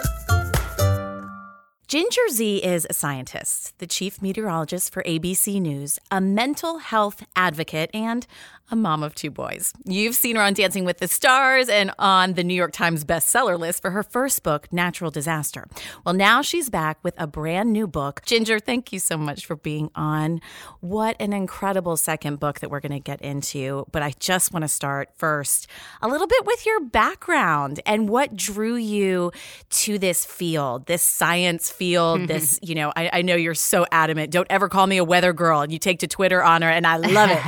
Ginger 1.86 2.28
Zee 2.30 2.64
is 2.64 2.86
a 2.88 2.94
scientist, 2.94 3.78
the 3.78 3.86
chief 3.86 4.22
meteorologist 4.22 4.90
for 4.90 5.02
ABC 5.02 5.60
News, 5.60 5.98
a 6.10 6.18
mental 6.18 6.78
health 6.78 7.22
advocate, 7.36 7.90
and 7.92 8.26
a 8.70 8.76
mom 8.76 9.02
of 9.02 9.14
two 9.14 9.30
boys. 9.30 9.74
You've 9.84 10.14
seen 10.14 10.36
her 10.36 10.42
on 10.42 10.54
Dancing 10.54 10.86
with 10.86 10.98
the 10.98 11.06
Stars 11.06 11.68
and 11.68 11.92
on 11.98 12.32
the 12.32 12.42
New 12.42 12.54
York 12.54 12.72
Times 12.72 13.04
bestseller 13.04 13.58
list 13.58 13.82
for 13.82 13.90
her 13.90 14.02
first 14.02 14.42
book, 14.42 14.72
Natural 14.72 15.10
Disaster. 15.10 15.68
Well, 16.04 16.14
now 16.14 16.40
she's 16.40 16.70
back 16.70 16.98
with 17.02 17.14
a 17.18 17.26
brand 17.26 17.74
new 17.74 17.86
book. 17.86 18.22
Ginger, 18.24 18.58
thank 18.58 18.90
you 18.90 18.98
so 18.98 19.18
much 19.18 19.44
for 19.44 19.54
being 19.54 19.90
on. 19.94 20.40
What 20.80 21.14
an 21.20 21.34
incredible 21.34 21.98
second 21.98 22.40
book 22.40 22.60
that 22.60 22.70
we're 22.70 22.80
going 22.80 22.92
to 22.92 23.00
get 23.00 23.20
into. 23.20 23.86
But 23.92 24.02
I 24.02 24.14
just 24.18 24.52
want 24.52 24.62
to 24.62 24.68
start 24.68 25.10
first 25.16 25.66
a 26.00 26.08
little 26.08 26.26
bit 26.26 26.46
with 26.46 26.64
your 26.64 26.80
background 26.80 27.80
and 27.84 28.08
what 28.08 28.34
drew 28.34 28.76
you 28.76 29.30
to 29.70 29.98
this 29.98 30.24
field, 30.24 30.86
this 30.86 31.02
science 31.02 31.70
field, 31.74 32.20
mm-hmm. 32.20 32.26
this, 32.26 32.58
you 32.62 32.74
know, 32.74 32.92
I, 32.96 33.10
I 33.12 33.22
know 33.22 33.34
you're 33.34 33.54
so 33.54 33.86
adamant. 33.92 34.30
Don't 34.30 34.46
ever 34.50 34.68
call 34.68 34.86
me 34.86 34.96
a 34.96 35.04
weather 35.04 35.32
girl. 35.32 35.60
And 35.60 35.72
you 35.72 35.78
take 35.78 35.98
to 36.00 36.06
Twitter 36.06 36.42
on 36.42 36.62
her, 36.62 36.70
and 36.70 36.86
I 36.86 36.96
love 36.96 37.30
it. 37.30 37.40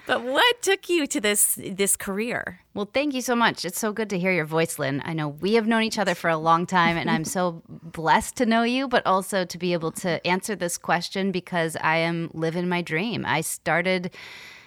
but 0.06 0.22
what 0.22 0.62
took 0.62 0.88
you 0.88 1.06
to 1.06 1.20
this 1.20 1.58
this 1.62 1.96
career? 1.96 2.60
Well, 2.74 2.90
thank 2.92 3.14
you 3.14 3.20
so 3.20 3.36
much. 3.36 3.64
It's 3.64 3.78
so 3.78 3.92
good 3.92 4.10
to 4.10 4.18
hear 4.18 4.32
your 4.32 4.46
voice, 4.46 4.78
Lynn. 4.78 5.00
I 5.04 5.12
know 5.12 5.28
we 5.28 5.54
have 5.54 5.66
known 5.66 5.82
each 5.82 5.98
other 5.98 6.14
for 6.14 6.28
a 6.28 6.36
long 6.36 6.66
time, 6.66 6.96
and 6.96 7.08
I'm 7.08 7.24
so 7.24 7.62
blessed 7.68 8.36
to 8.36 8.46
know 8.46 8.64
you, 8.64 8.88
but 8.88 9.06
also 9.06 9.44
to 9.44 9.58
be 9.58 9.72
able 9.72 9.92
to 9.92 10.26
answer 10.26 10.56
this 10.56 10.76
question 10.76 11.30
because 11.30 11.76
I 11.76 11.98
am 11.98 12.30
living 12.34 12.68
my 12.68 12.82
dream. 12.82 13.24
I 13.24 13.42
started 13.42 14.10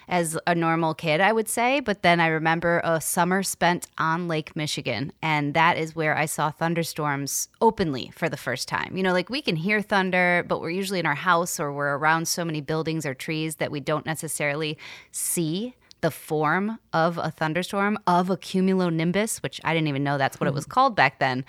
as 0.08 0.38
a 0.46 0.54
normal 0.54 0.94
kid, 0.94 1.20
I 1.20 1.32
would 1.32 1.48
say. 1.48 1.80
But 1.80 2.02
then 2.02 2.20
I 2.20 2.28
remember 2.28 2.80
a 2.82 3.00
summer 3.00 3.42
spent 3.42 3.86
on 3.98 4.26
Lake 4.26 4.56
Michigan, 4.56 5.12
and 5.22 5.54
that 5.54 5.76
is 5.76 5.94
where 5.94 6.16
I 6.16 6.26
saw 6.26 6.50
thunderstorms 6.50 7.48
openly 7.60 8.10
for 8.14 8.28
the 8.28 8.36
first 8.36 8.68
time. 8.68 8.96
You 8.96 9.02
know, 9.02 9.12
like 9.12 9.30
we 9.30 9.42
can 9.42 9.56
hear 9.56 9.82
thunder, 9.82 10.44
but 10.48 10.60
we're 10.60 10.70
usually 10.70 11.00
in 11.00 11.06
our 11.06 11.14
house 11.14 11.60
or 11.60 11.72
we're 11.72 11.96
around 11.96 12.26
so 12.26 12.44
many 12.44 12.60
buildings 12.60 13.04
or 13.04 13.14
trees 13.14 13.56
that 13.56 13.70
we 13.70 13.80
don't 13.80 14.06
necessarily 14.06 14.78
see 15.12 15.74
the 16.00 16.10
form 16.10 16.78
of 16.92 17.18
a 17.18 17.30
thunderstorm 17.30 17.98
of 18.06 18.30
a 18.30 18.36
cumulonimbus, 18.36 19.42
which 19.42 19.60
I 19.64 19.74
didn't 19.74 19.88
even 19.88 20.04
know 20.04 20.16
that's 20.16 20.38
what 20.38 20.46
it 20.46 20.54
was 20.54 20.66
called 20.66 20.94
back 20.94 21.18
then. 21.18 21.44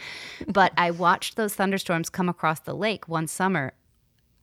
But 0.48 0.74
I 0.78 0.92
watched 0.92 1.36
those 1.36 1.54
thunderstorms 1.54 2.10
come 2.10 2.30
across 2.30 2.60
the 2.60 2.74
lake 2.74 3.08
one 3.08 3.28
summer 3.28 3.74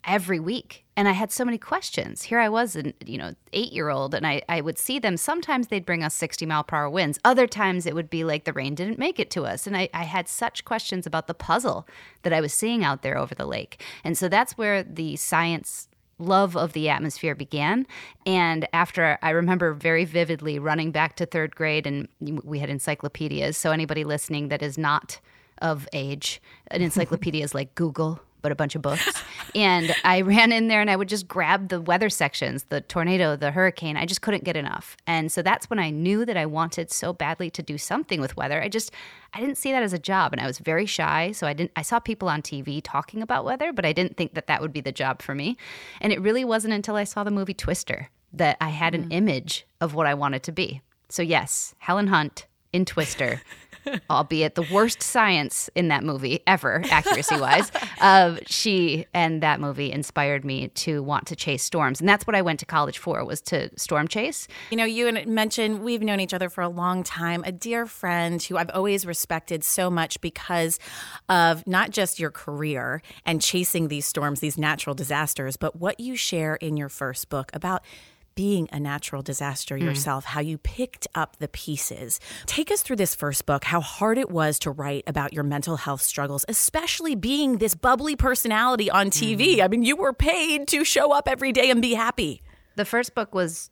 every 0.07 0.41
week. 0.41 0.85
And 0.97 1.09
I 1.09 1.13
had 1.13 1.31
so 1.31 1.45
many 1.45 1.59
questions. 1.59 2.23
Here 2.23 2.39
I 2.39 2.49
was, 2.49 2.75
an 2.77 2.95
you 3.05 3.19
know, 3.19 3.35
eight 3.53 3.73
year 3.73 3.91
old, 3.91 4.15
and 4.15 4.27
I, 4.27 4.41
I 4.49 4.61
would 4.63 4.79
see 4.79 4.99
them. 4.99 5.17
Sometimes 5.17 5.69
they'd 5.69 5.85
bring 5.85 6.03
us 6.03 6.15
60 6.15 6.47
mile 6.47 6.65
per 6.65 6.77
hour 6.77 6.89
winds. 6.89 7.19
Other 7.25 7.47
times 7.47 7.85
it 7.85 7.95
would 7.95 8.09
be 8.09 8.25
like 8.25 8.45
the 8.45 8.53
rain 8.53 8.75
didn't 8.75 8.99
make 8.99 9.19
it 9.19 9.31
to 9.33 9.45
us. 9.45 9.67
And 9.67 9.77
I, 9.77 9.91
I 9.93 10.05
had 10.05 10.29
such 10.29 10.65
questions 10.65 11.07
about 11.07 11.27
the 11.27 11.35
puzzle 11.35 11.87
that 12.23 12.33
I 12.33 12.41
was 12.41 12.55
seeing 12.55 12.83
out 12.83 13.03
there 13.03 13.19
over 13.19 13.35
the 13.35 13.47
lake. 13.47 13.83
And 14.05 14.17
so 14.17 14.29
that's 14.29 14.57
where 14.57 14.83
the 14.83 15.17
science 15.17 15.89
love 16.19 16.57
of 16.57 16.73
the 16.73 16.89
atmosphere 16.89 17.35
began. 17.35 17.87
And 18.25 18.67
after 18.73 19.19
I 19.21 19.31
remember 19.31 19.75
very 19.75 20.07
vividly 20.07 20.59
running 20.59 20.93
back 20.93 21.17
to 21.17 21.27
third 21.27 21.55
grade, 21.55 21.87
and 21.87 22.09
we 22.43 22.59
had 22.59 22.71
encyclopedias. 22.71 23.57
So 23.57 23.71
anybody 23.71 24.05
listening 24.05 24.49
that 24.49 24.63
is 24.63 24.79
not 24.79 25.21
of 25.59 25.87
age, 25.93 26.41
an 26.71 26.81
encyclopedia 26.83 27.45
is 27.45 27.55
like 27.55 27.75
Google 27.75 28.21
but 28.47 28.53
a 28.53 28.55
bunch 28.55 28.77
of 28.77 28.83
books. 28.83 29.25
and 29.57 29.93
I 30.05 30.21
ran 30.23 30.53
in 30.53 30.69
there 30.69 30.81
and 30.81 30.89
I 30.89 30.95
would 30.95 31.09
just 31.09 31.27
grab 31.27 31.69
the 31.69 31.81
weather 31.81 32.09
sections, 32.09 32.63
the 32.69 32.81
tornado, 32.81 33.35
the 33.35 33.51
hurricane. 33.51 33.97
I 33.97 34.07
just 34.07 34.23
couldn't 34.23 34.45
get 34.45 34.57
enough. 34.57 34.97
And 35.05 35.33
so 35.33 35.43
that's 35.43 35.69
when 35.69 35.81
I 35.81 35.91
knew 35.91 36.25
that 36.25 36.37
I 36.37 36.47
wanted 36.47 36.93
so 36.93 37.13
badly 37.13 37.51
to 37.51 37.61
do 37.61 37.77
something 37.77 38.21
with 38.21 38.37
weather. 38.37 38.63
I 38.63 38.69
just 38.69 38.93
I 39.35 39.41
didn't 39.41 39.57
see 39.59 39.73
that 39.73 39.83
as 39.83 39.93
a 39.93 39.99
job 39.99 40.33
and 40.33 40.41
I 40.41 40.47
was 40.47 40.61
very 40.61 40.87
shy, 40.87 41.33
so 41.33 41.45
I 41.49 41.55
didn't 41.55 41.73
I 41.75 41.83
saw 41.83 41.99
people 41.99 42.29
on 42.29 42.41
TV 42.41 42.81
talking 42.85 43.21
about 43.21 43.45
weather, 43.45 43.73
but 43.73 43.85
I 43.85 43.93
didn't 43.93 44.17
think 44.17 44.35
that 44.35 44.47
that 44.47 44.63
would 44.63 44.73
be 44.73 44.81
the 44.81 44.93
job 44.93 45.23
for 45.23 45.35
me. 45.35 45.57
And 46.01 46.13
it 46.13 46.21
really 46.21 46.45
wasn't 46.45 46.75
until 46.75 46.95
I 46.95 47.03
saw 47.03 47.25
the 47.25 47.33
movie 47.33 47.53
Twister 47.53 48.11
that 48.33 48.57
I 48.61 48.69
had 48.69 48.95
an 48.95 49.09
mm. 49.09 49.13
image 49.13 49.67
of 49.81 49.95
what 49.95 50.07
I 50.07 50.15
wanted 50.15 50.45
to 50.45 50.53
be. 50.53 50.83
So 51.09 51.21
yes, 51.23 51.75
Helen 51.79 52.07
Hunt 52.07 52.47
in 52.73 52.85
Twister 52.85 53.43
albeit 54.11 54.55
the 54.55 54.67
worst 54.73 55.03
science 55.03 55.71
in 55.75 55.89
that 55.89 56.05
movie 56.05 56.43
ever, 56.47 56.83
accuracy 56.91 57.39
wise. 57.39 57.71
uh, 58.01 58.37
she 58.47 59.07
and 59.15 59.43
that 59.43 59.61
movie 59.61 59.91
inspired 59.93 60.45
me 60.45 60.69
to 60.69 61.03
want 61.03 61.27
to 61.27 61.37
chase 61.37 61.63
storms, 61.63 62.01
and 62.01 62.09
that's 62.09 62.27
what 62.27 62.35
I 62.35 62.43
went 62.43 62.61
to 62.61 62.67
college 62.67 62.99
for 62.99 63.25
was 63.25 63.41
to 63.43 63.71
storm 63.79 64.09
chase. 64.09 64.49
You 64.71 64.77
know, 64.77 64.85
you 64.85 65.09
and 65.09 65.27
mentioned 65.27 65.83
we've 65.83 66.03
known 66.03 66.21
each 66.21 66.35
other 66.35 66.49
for 66.49 66.63
a 66.63 66.69
long 66.69 67.03
time. 67.03 67.43
A 67.45 67.53
dear 67.53 67.87
friend 67.87 68.43
who 68.43 68.57
I've 68.57 68.71
always 68.71 69.07
respected 69.07 69.65
so 69.65 69.91
much 69.91 70.21
because 70.21 70.79
of 71.29 71.67
not 71.67 71.91
just 71.91 72.19
your 72.19 72.31
career 72.31 73.03
and 73.25 73.41
chasing 73.41 73.89
these 73.89 74.07
storms, 74.07 74.41
these 74.41 74.59
natural 74.59 74.95
disasters, 74.95 75.57
but 75.57 75.77
what 75.77 76.01
you 76.01 76.17
share 76.17 76.57
in 76.57 76.77
your 76.77 76.89
first 76.89 77.29
book 77.29 77.51
about 77.53 77.83
being 78.37 78.69
a 78.71 78.79
natural 78.79 79.23
disaster 79.23 79.77
mm. 79.77 79.83
yourself, 79.83 80.25
how 80.25 80.41
you 80.41 80.59
picked 80.59 81.09
up 81.17 81.37
the 81.39 81.49
pieces. 81.49 82.21
Take 82.47 82.71
us 82.71 82.83
through 82.83 82.97
this 82.97 83.17
first 83.17 83.47
book, 83.47 83.65
how 83.65 83.81
hard 83.81 84.19
it 84.19 84.31
was 84.31 84.61
to 84.61 84.71
write 84.71 85.03
about 85.09 85.33
your 85.33 85.43
mental 85.43 85.77
health 85.77 86.03
struggles, 86.03 86.45
especially 86.47 87.17
being 87.17 87.59
this 87.59 87.75
bubbly 87.75 88.15
personality 88.15 88.89
on 88.89 89.11
TV. 89.11 89.37
Mm. 89.37 89.47
Mm-hmm. 89.47 89.63
I 89.63 89.69
mean, 89.69 89.83
you 89.83 89.97
were 89.97 90.13
paid 90.13 90.69
to 90.69 90.85
show 90.85 91.13
up 91.13 91.27
every 91.27 91.51
day 91.51 91.71
and 91.71 91.83
be 91.83 91.95
happy. 91.95 92.43
The 92.77 92.85
first 92.85 93.15
book 93.15 93.35
was 93.35 93.71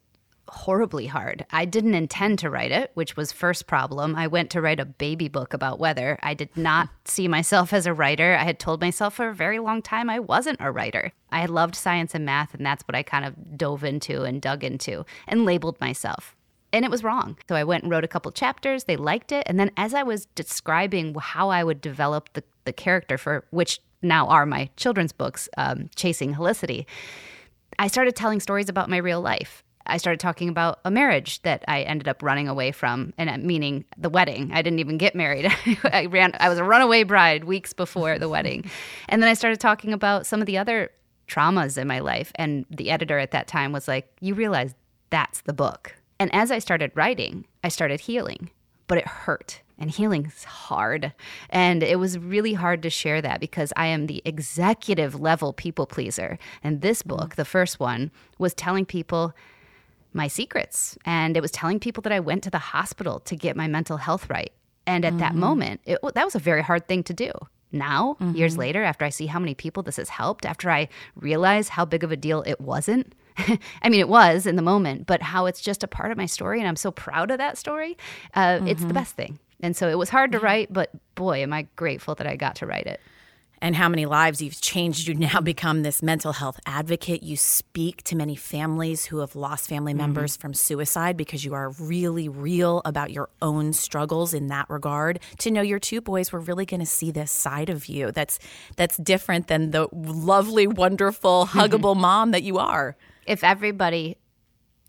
horribly 0.49 1.07
hard. 1.07 1.45
I 1.51 1.65
didn't 1.65 1.95
intend 1.95 2.39
to 2.41 2.51
write 2.51 2.71
it, 2.71 2.91
which 2.95 3.17
was 3.17 3.33
first 3.33 3.67
problem. 3.67 4.15
I 4.15 4.27
went 4.27 4.51
to 4.51 4.61
write 4.61 4.81
a 4.81 4.85
baby 4.85 5.29
book 5.29 5.55
about 5.55 5.79
weather. 5.79 6.19
I 6.23 6.35
did 6.35 6.57
not 6.57 6.89
see 7.05 7.29
myself 7.29 7.73
as 7.73 7.87
a 7.87 7.95
writer. 7.95 8.37
I 8.39 8.45
had 8.45 8.59
told 8.59 8.81
myself 8.81 9.15
for 9.15 9.29
a 9.29 9.35
very 9.35 9.59
long 9.59 9.83
time 9.83 10.11
I 10.11 10.21
wasn't 10.21 10.61
a 10.61 10.71
writer. 10.71 11.13
I 11.31 11.41
had 11.41 11.51
loved 11.51 11.75
science 11.75 12.15
and 12.15 12.25
math 12.25 12.55
and 12.55 12.65
that's 12.65 12.87
what 12.87 12.95
I 12.95 13.03
kind 13.03 13.25
of 13.25 13.57
dove 13.57 13.85
into 13.85 14.23
and 14.23 14.41
dug 14.41 14.65
into 14.65 15.05
and 15.27 15.45
labeled 15.45 15.81
myself. 15.81 16.37
And 16.73 16.85
it 16.85 16.91
was 16.91 17.05
wrong. 17.05 17.37
So 17.49 17.55
I 17.55 17.65
went 17.65 17.85
and 17.85 17.91
wrote 17.91 18.05
a 18.05 18.09
couple 18.09 18.33
chapters. 18.33 18.85
They 18.85 18.97
liked 18.97 19.31
it. 19.33 19.45
And 19.47 19.59
then 19.61 19.71
as 19.77 19.95
I 19.95 20.03
was 20.03 20.27
describing 20.35 21.15
how 21.15 21.49
I 21.49 21.63
would 21.63 21.81
develop 21.81 22.33
the, 22.33 22.43
the 22.65 22.73
character 22.73 23.17
for 23.17 23.45
which 23.51 23.81
now 24.03 24.27
are 24.27 24.45
my 24.45 24.69
children's 24.77 25.13
books, 25.13 25.49
um, 25.57 25.89
Chasing 25.95 26.35
Helicity, 26.35 26.87
I 27.79 27.89
started 27.89 28.15
telling 28.15 28.41
stories 28.41 28.69
about 28.69 28.91
my 28.91 28.99
real 28.99 29.21
life. 29.21 29.64
I 29.87 29.99
started 29.99 30.21
talking 30.21 30.49
about 30.49 30.81
a 30.85 30.91
marriage 30.91 31.43
that 31.43 31.65
I 31.69 31.83
ended 31.83 32.09
up 32.09 32.23
running 32.23 32.49
away 32.49 32.73
from, 32.73 33.13
and 33.19 33.29
uh, 33.29 33.39
meaning 33.39 33.85
the 33.97 34.09
wedding. 34.09 34.51
I 34.53 34.63
didn't 34.63 34.79
even 34.79 34.99
get 34.99 35.15
married. 35.15 35.53
I 35.85 36.07
ran. 36.07 36.33
I 36.41 36.49
was 36.49 36.59
a 36.59 36.65
runaway 36.65 37.03
bride 37.03 37.45
weeks 37.45 37.73
before 37.73 38.19
the 38.19 38.29
wedding, 38.29 38.65
and 39.09 39.23
then 39.23 39.29
I 39.29 39.35
started 39.35 39.61
talking 39.61 39.93
about 39.93 40.27
some 40.27 40.41
of 40.41 40.47
the 40.47 40.59
other 40.59 40.91
traumas 41.29 41.79
in 41.79 41.89
my 41.89 42.01
life. 42.01 42.33
And 42.37 42.67
the 42.71 42.91
editor 42.91 43.19
at 43.19 43.33
that 43.33 43.47
time 43.47 43.73
was 43.73 43.89
like, 43.89 44.11
"You 44.21 44.35
realize 44.35 44.75
that's 45.11 45.43
the 45.43 45.53
book." 45.53 45.95
And 46.19 46.35
as 46.35 46.51
I 46.51 46.59
started 46.59 46.93
writing, 46.95 47.47
I 47.63 47.69
started 47.69 48.01
healing, 48.01 48.51
but 48.87 48.99
it 48.99 49.07
hurt. 49.07 49.61
And 49.77 49.91
healing's 49.91 50.45
hard. 50.45 51.13
And 51.51 51.83
it 51.83 51.99
was 51.99 52.17
really 52.17 52.55
hard 52.55 52.81
to 52.85 52.91
share 52.91 53.21
that 53.21 53.41
because 53.41 53.73
I 53.77 53.87
am 53.87 54.07
the 54.07 54.23
executive 54.25 55.21
level 55.21 55.53
people 55.53 55.85
pleaser. 55.85 56.39
And 56.63 56.81
this 56.81 57.03
mm. 57.03 57.09
book, 57.09 57.35
the 57.35 57.45
first 57.45 57.81
one, 57.81 58.13
was 58.39 58.55
telling 58.55 58.87
people 58.87 59.35
my 60.15 60.29
secrets. 60.29 60.97
And 61.05 61.37
it 61.37 61.41
was 61.41 61.51
telling 61.51 61.81
people 61.81 62.01
that 62.03 62.13
I 62.13 62.21
went 62.21 62.45
to 62.45 62.51
the 62.51 62.59
hospital 62.59 63.21
to 63.21 63.37
get 63.37 63.57
my 63.57 63.67
mental 63.67 63.99
health 63.99 64.31
right. 64.31 64.53
And 64.87 65.05
at 65.05 65.11
mm-hmm. 65.11 65.19
that 65.21 65.35
moment, 65.35 65.81
it, 65.85 65.99
that 66.15 66.25
was 66.25 66.35
a 66.35 66.41
very 66.41 66.63
hard 66.63 66.89
thing 66.89 67.03
to 67.05 67.13
do. 67.13 67.31
Now, 67.73 68.17
mm-hmm. 68.21 68.37
years 68.37 68.57
later, 68.57 68.85
after 68.85 69.05
I 69.05 69.09
see 69.09 69.27
how 69.27 69.41
many 69.41 69.55
people 69.55 69.83
this 69.83 69.97
has 69.97 70.09
helped, 70.09 70.47
after 70.47 70.71
I 70.71 70.89
realize 71.17 71.71
how 71.71 71.85
big 71.85 72.05
of 72.05 72.13
a 72.13 72.17
deal 72.17 72.43
it 72.47 72.61
wasn't, 72.61 73.15
I 73.83 73.89
mean, 73.89 73.99
it 73.99 74.09
was 74.09 74.47
in 74.47 74.55
the 74.55 74.63
moment, 74.63 75.07
but 75.07 75.23
how 75.23 75.47
it's 75.47 75.61
just 75.61 75.83
a 75.83 75.89
part 75.89 76.13
of 76.13 76.17
my 76.17 76.27
story. 76.27 76.61
And 76.61 76.69
I'm 76.69 76.77
so 76.77 76.93
proud 76.93 77.33
of 77.33 77.39
that 77.39 77.59
story. 77.59 77.99
Uh, 78.35 78.59
mm-hmm. 78.59 78.69
It's 78.69 78.81
the 78.81 78.87
mm-hmm. 78.87 78.95
best 78.95 79.17
thing. 79.17 79.41
And 79.61 79.77
so 79.77 79.89
it 79.89 79.99
was 79.99 80.11
hard 80.11 80.31
to 80.33 80.39
write, 80.39 80.73
but 80.73 80.91
boy, 81.15 81.43
am 81.43 81.53
I 81.53 81.67
grateful 81.75 82.15
that 82.17 82.27
I 82.27 82.37
got 82.37 82.57
to 82.57 82.67
write 82.67 82.87
it 82.87 83.01
and 83.65 83.75
how 83.75 83.89
many 83.89 84.05
lives 84.05 84.43
you've 84.43 84.61
changed. 84.61 85.09
You 85.09 85.15
now 85.15 85.41
become 85.43 85.83
this 85.83 86.03
mental 86.03 86.35
health 86.35 86.61
advocate. 86.67 87.23
You 87.23 87.39
speak 87.39 88.03
to 88.05 88.15
many 88.15 88.37
families 88.37 89.07
who 89.07 89.21
have 89.21 89.35
lost 89.35 89.71
family 89.71 89.93
mm-hmm. 89.93 90.03
members 90.03 90.35
mm-hmm. 90.35 90.43
from 90.43 90.55
suicide 90.55 91.17
because 91.17 91.47
you 91.47 91.55
are 91.55 91.71
really 91.81 92.29
real 92.29 92.83
about 92.85 93.11
your 93.11 93.31
own 93.41 93.73
struggles 93.73 94.35
in 94.35 94.49
that 94.49 94.69
regard. 94.69 95.19
To 95.39 95.51
know 95.51 95.63
your 95.63 95.79
two 95.79 96.03
boys 96.03 96.31
were 96.31 96.41
really 96.41 96.67
going 96.67 96.81
to 96.81 96.87
see 96.87 97.11
this 97.11 97.33
side 97.33 97.71
of 97.71 97.87
you 97.87 98.13
that's 98.13 98.39
that's 98.77 98.99
different 98.99 99.47
than 99.47 99.71
the 99.71 99.89
lovely, 99.93 100.67
wonderful, 100.67 101.47
huggable 101.51 101.97
mom 101.97 102.33
that 102.33 102.43
you 102.43 102.59
are. 102.59 102.99
If 103.27 103.43
everybody 103.43 104.19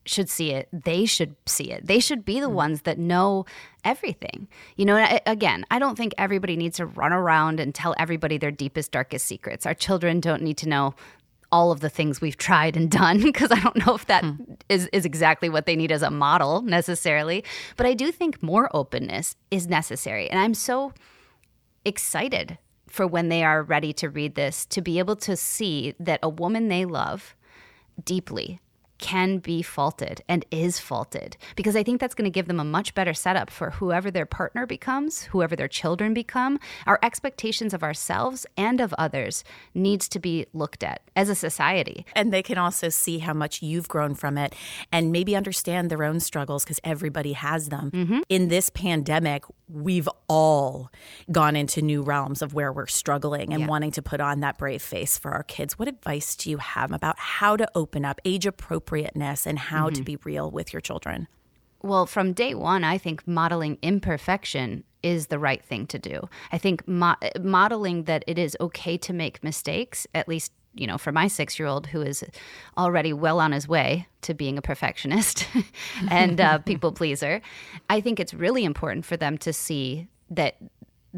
should 0.05 0.29
see 0.29 0.51
it, 0.51 0.69
they 0.71 1.05
should 1.05 1.35
see 1.45 1.71
it. 1.71 1.85
They 1.85 1.99
should 1.99 2.23
be 2.23 2.39
the 2.39 2.49
mm. 2.49 2.53
ones 2.53 2.83
that 2.83 2.97
know 2.97 3.45
everything. 3.83 4.47
You 4.75 4.85
know, 4.85 5.19
again, 5.25 5.65
I 5.71 5.79
don't 5.79 5.97
think 5.97 6.13
everybody 6.17 6.55
needs 6.55 6.77
to 6.77 6.85
run 6.85 7.11
around 7.11 7.59
and 7.59 7.73
tell 7.73 7.95
everybody 7.97 8.37
their 8.37 8.51
deepest, 8.51 8.91
darkest 8.91 9.25
secrets. 9.25 9.65
Our 9.65 9.73
children 9.73 10.19
don't 10.19 10.41
need 10.41 10.57
to 10.57 10.69
know 10.69 10.95
all 11.51 11.71
of 11.71 11.79
the 11.79 11.89
things 11.89 12.21
we've 12.21 12.37
tried 12.37 12.75
and 12.75 12.89
done 12.89 13.21
because 13.23 13.51
I 13.51 13.59
don't 13.59 13.85
know 13.85 13.95
if 13.95 14.05
that 14.07 14.23
hmm. 14.23 14.35
is 14.69 14.87
is 14.91 15.05
exactly 15.05 15.49
what 15.49 15.65
they 15.65 15.75
need 15.75 15.91
as 15.91 16.01
a 16.01 16.11
model 16.11 16.61
necessarily. 16.61 17.43
But 17.77 17.85
I 17.85 17.93
do 17.93 18.11
think 18.11 18.41
more 18.41 18.69
openness 18.73 19.35
is 19.51 19.67
necessary. 19.67 20.29
And 20.29 20.39
I'm 20.39 20.53
so 20.53 20.93
excited 21.83 22.57
for 22.87 23.05
when 23.05 23.29
they 23.29 23.43
are 23.43 23.63
ready 23.63 23.93
to 23.93 24.09
read 24.09 24.35
this 24.35 24.65
to 24.67 24.81
be 24.81 24.99
able 24.99 25.15
to 25.17 25.35
see 25.35 25.93
that 25.99 26.19
a 26.23 26.29
woman 26.29 26.67
they 26.67 26.85
love 26.85 27.35
deeply 28.03 28.59
can 28.97 29.39
be 29.39 29.61
faulted 29.61 30.21
and 30.27 30.45
is 30.51 30.79
faulted 30.79 31.37
because 31.55 31.75
I 31.75 31.83
think 31.83 31.99
that's 31.99 32.15
going 32.15 32.25
to 32.25 32.31
give 32.31 32.47
them 32.47 32.59
a 32.59 32.63
much 32.63 32.93
better 32.93 33.13
setup 33.13 33.49
for 33.49 33.71
whoever 33.71 34.09
their 34.09 34.25
partner 34.25 34.65
becomes, 34.65 35.23
whoever 35.23 35.55
their 35.55 35.67
children 35.67 36.13
become. 36.13 36.59
Our 36.85 36.99
expectations 37.03 37.73
of 37.73 37.83
ourselves 37.83 38.45
and 38.57 38.79
of 38.79 38.93
others 38.97 39.43
needs 39.73 40.07
to 40.09 40.19
be 40.19 40.45
looked 40.53 40.83
at 40.83 41.01
as 41.15 41.29
a 41.29 41.35
society. 41.35 42.05
And 42.13 42.31
they 42.31 42.43
can 42.43 42.57
also 42.57 42.89
see 42.89 43.19
how 43.19 43.33
much 43.33 43.61
you've 43.61 43.87
grown 43.87 44.15
from 44.15 44.37
it 44.37 44.55
and 44.91 45.11
maybe 45.11 45.35
understand 45.35 45.89
their 45.89 46.03
own 46.03 46.19
struggles 46.19 46.63
because 46.63 46.79
everybody 46.83 47.33
has 47.33 47.69
them. 47.69 47.91
Mm-hmm. 47.91 48.19
In 48.29 48.47
this 48.47 48.69
pandemic, 48.69 49.43
we've 49.67 50.09
all 50.27 50.91
gone 51.31 51.55
into 51.55 51.81
new 51.81 52.01
realms 52.01 52.41
of 52.41 52.53
where 52.53 52.71
we're 52.71 52.87
struggling 52.87 53.51
and 53.51 53.61
yeah. 53.61 53.67
wanting 53.67 53.91
to 53.91 54.01
put 54.01 54.21
on 54.21 54.39
that 54.41 54.57
brave 54.57 54.81
face 54.81 55.17
for 55.17 55.31
our 55.31 55.43
kids. 55.43 55.77
What 55.77 55.87
advice 55.87 56.35
do 56.35 56.49
you 56.49 56.57
have 56.57 56.91
about 56.91 57.17
how 57.17 57.57
to 57.57 57.67
open 57.75 58.05
up 58.05 58.21
age 58.25 58.45
appropriateness 58.85 59.47
and 59.47 59.57
how 59.57 59.87
mm-hmm. 59.87 59.95
to 59.95 60.03
be 60.03 60.17
real 60.23 60.51
with 60.51 60.73
your 60.73 60.81
children? 60.81 61.27
Well, 61.81 62.05
from 62.05 62.33
day 62.33 62.55
one, 62.55 62.83
I 62.83 62.97
think 62.97 63.27
modeling 63.27 63.77
imperfection 63.81 64.83
is 65.03 65.27
the 65.27 65.39
right 65.39 65.63
thing 65.63 65.85
to 65.87 65.99
do. 65.99 66.29
I 66.51 66.57
think 66.57 66.87
mo- 66.87 67.15
modeling 67.39 68.03
that 68.03 68.23
it 68.27 68.39
is 68.39 68.57
okay 68.59 68.97
to 68.97 69.13
make 69.13 69.43
mistakes, 69.43 70.07
at 70.13 70.27
least 70.27 70.51
you 70.77 70.87
know, 70.87 70.97
for 70.97 71.13
my 71.13 71.27
six 71.27 71.57
year 71.57 71.69
old 71.69 71.87
who 71.87 72.01
is 72.01 72.21
already 72.77 73.13
well 73.13 73.39
on 73.39 73.53
his 73.53 73.65
way 73.65 74.07
to 74.23 74.33
being 74.33 74.57
a 74.57 74.61
perfectionist 74.61 75.47
and 76.11 76.37
a 76.41 76.59
people 76.65 76.91
pleaser, 76.91 77.41
I 77.89 78.01
think 78.01 78.19
it's 78.19 78.33
really 78.33 78.65
important 78.65 79.05
for 79.05 79.15
them 79.15 79.37
to 79.37 79.53
see 79.53 80.09
that 80.31 80.57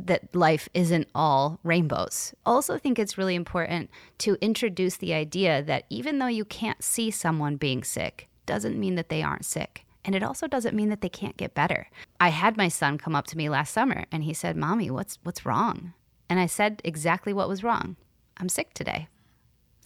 that 0.06 0.36
life 0.36 0.70
isn't 0.74 1.08
all 1.16 1.60
rainbows. 1.64 2.34
Also 2.46 2.78
think 2.78 3.00
it's 3.00 3.18
really 3.18 3.36
important 3.36 3.90
to 4.20 4.38
introduce 4.42 4.98
the 4.98 5.14
idea 5.14 5.64
that 5.64 5.86
even 5.90 6.20
though 6.20 6.28
you 6.28 6.46
can't 6.46 6.84
see 6.84 7.10
someone 7.10 7.58
being 7.58 7.84
sick, 7.84 8.30
doesn't 8.46 8.80
mean 8.80 8.96
that 8.96 9.10
they 9.10 9.24
aren't 9.24 9.46
sick. 9.46 9.86
And 10.06 10.16
it 10.16 10.24
also 10.24 10.48
doesn't 10.48 10.76
mean 10.76 10.90
that 10.90 11.02
they 11.02 11.10
can't 11.10 11.36
get 11.36 11.54
better. 11.54 11.90
I 12.20 12.30
had 12.30 12.56
my 12.56 12.70
son 12.70 12.98
come 12.98 13.16
up 13.16 13.28
to 13.28 13.38
me 13.38 13.50
last 13.50 13.74
summer 13.74 14.06
and 14.12 14.24
he 14.24 14.34
said, 14.34 14.56
"Mommy, 14.56 14.90
what's 14.90 15.20
what's 15.24 15.46
wrong?" 15.46 15.94
And 16.30 16.40
I 16.40 16.46
said 16.46 16.82
exactly 16.86 17.34
what 17.34 17.50
was 17.50 17.64
wrong. 17.64 17.98
I'm 18.38 18.48
sick 18.48 18.74
today. 18.74 19.08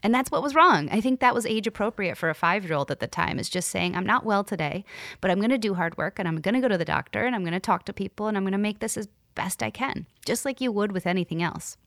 And 0.03 0.13
that's 0.13 0.31
what 0.31 0.41
was 0.41 0.55
wrong. 0.55 0.89
I 0.91 0.99
think 0.99 1.19
that 1.19 1.35
was 1.35 1.45
age 1.45 1.67
appropriate 1.67 2.17
for 2.17 2.29
a 2.29 2.35
five 2.35 2.65
year 2.65 2.73
old 2.73 2.91
at 2.91 2.99
the 2.99 3.07
time, 3.07 3.39
is 3.39 3.49
just 3.49 3.69
saying, 3.69 3.95
I'm 3.95 4.05
not 4.05 4.25
well 4.25 4.43
today, 4.43 4.83
but 5.21 5.29
I'm 5.29 5.39
going 5.39 5.51
to 5.51 5.57
do 5.57 5.75
hard 5.75 5.97
work 5.97 6.17
and 6.17 6.27
I'm 6.27 6.41
going 6.41 6.55
to 6.55 6.61
go 6.61 6.67
to 6.67 6.77
the 6.77 6.85
doctor 6.85 7.25
and 7.25 7.35
I'm 7.35 7.43
going 7.43 7.53
to 7.53 7.59
talk 7.59 7.85
to 7.85 7.93
people 7.93 8.27
and 8.27 8.35
I'm 8.35 8.43
going 8.43 8.51
to 8.53 8.57
make 8.57 8.79
this 8.79 8.97
as 8.97 9.07
best 9.35 9.63
I 9.63 9.69
can, 9.69 10.05
just 10.25 10.45
like 10.45 10.61
you 10.61 10.71
would 10.71 10.91
with 10.91 11.07
anything 11.07 11.41
else. 11.41 11.77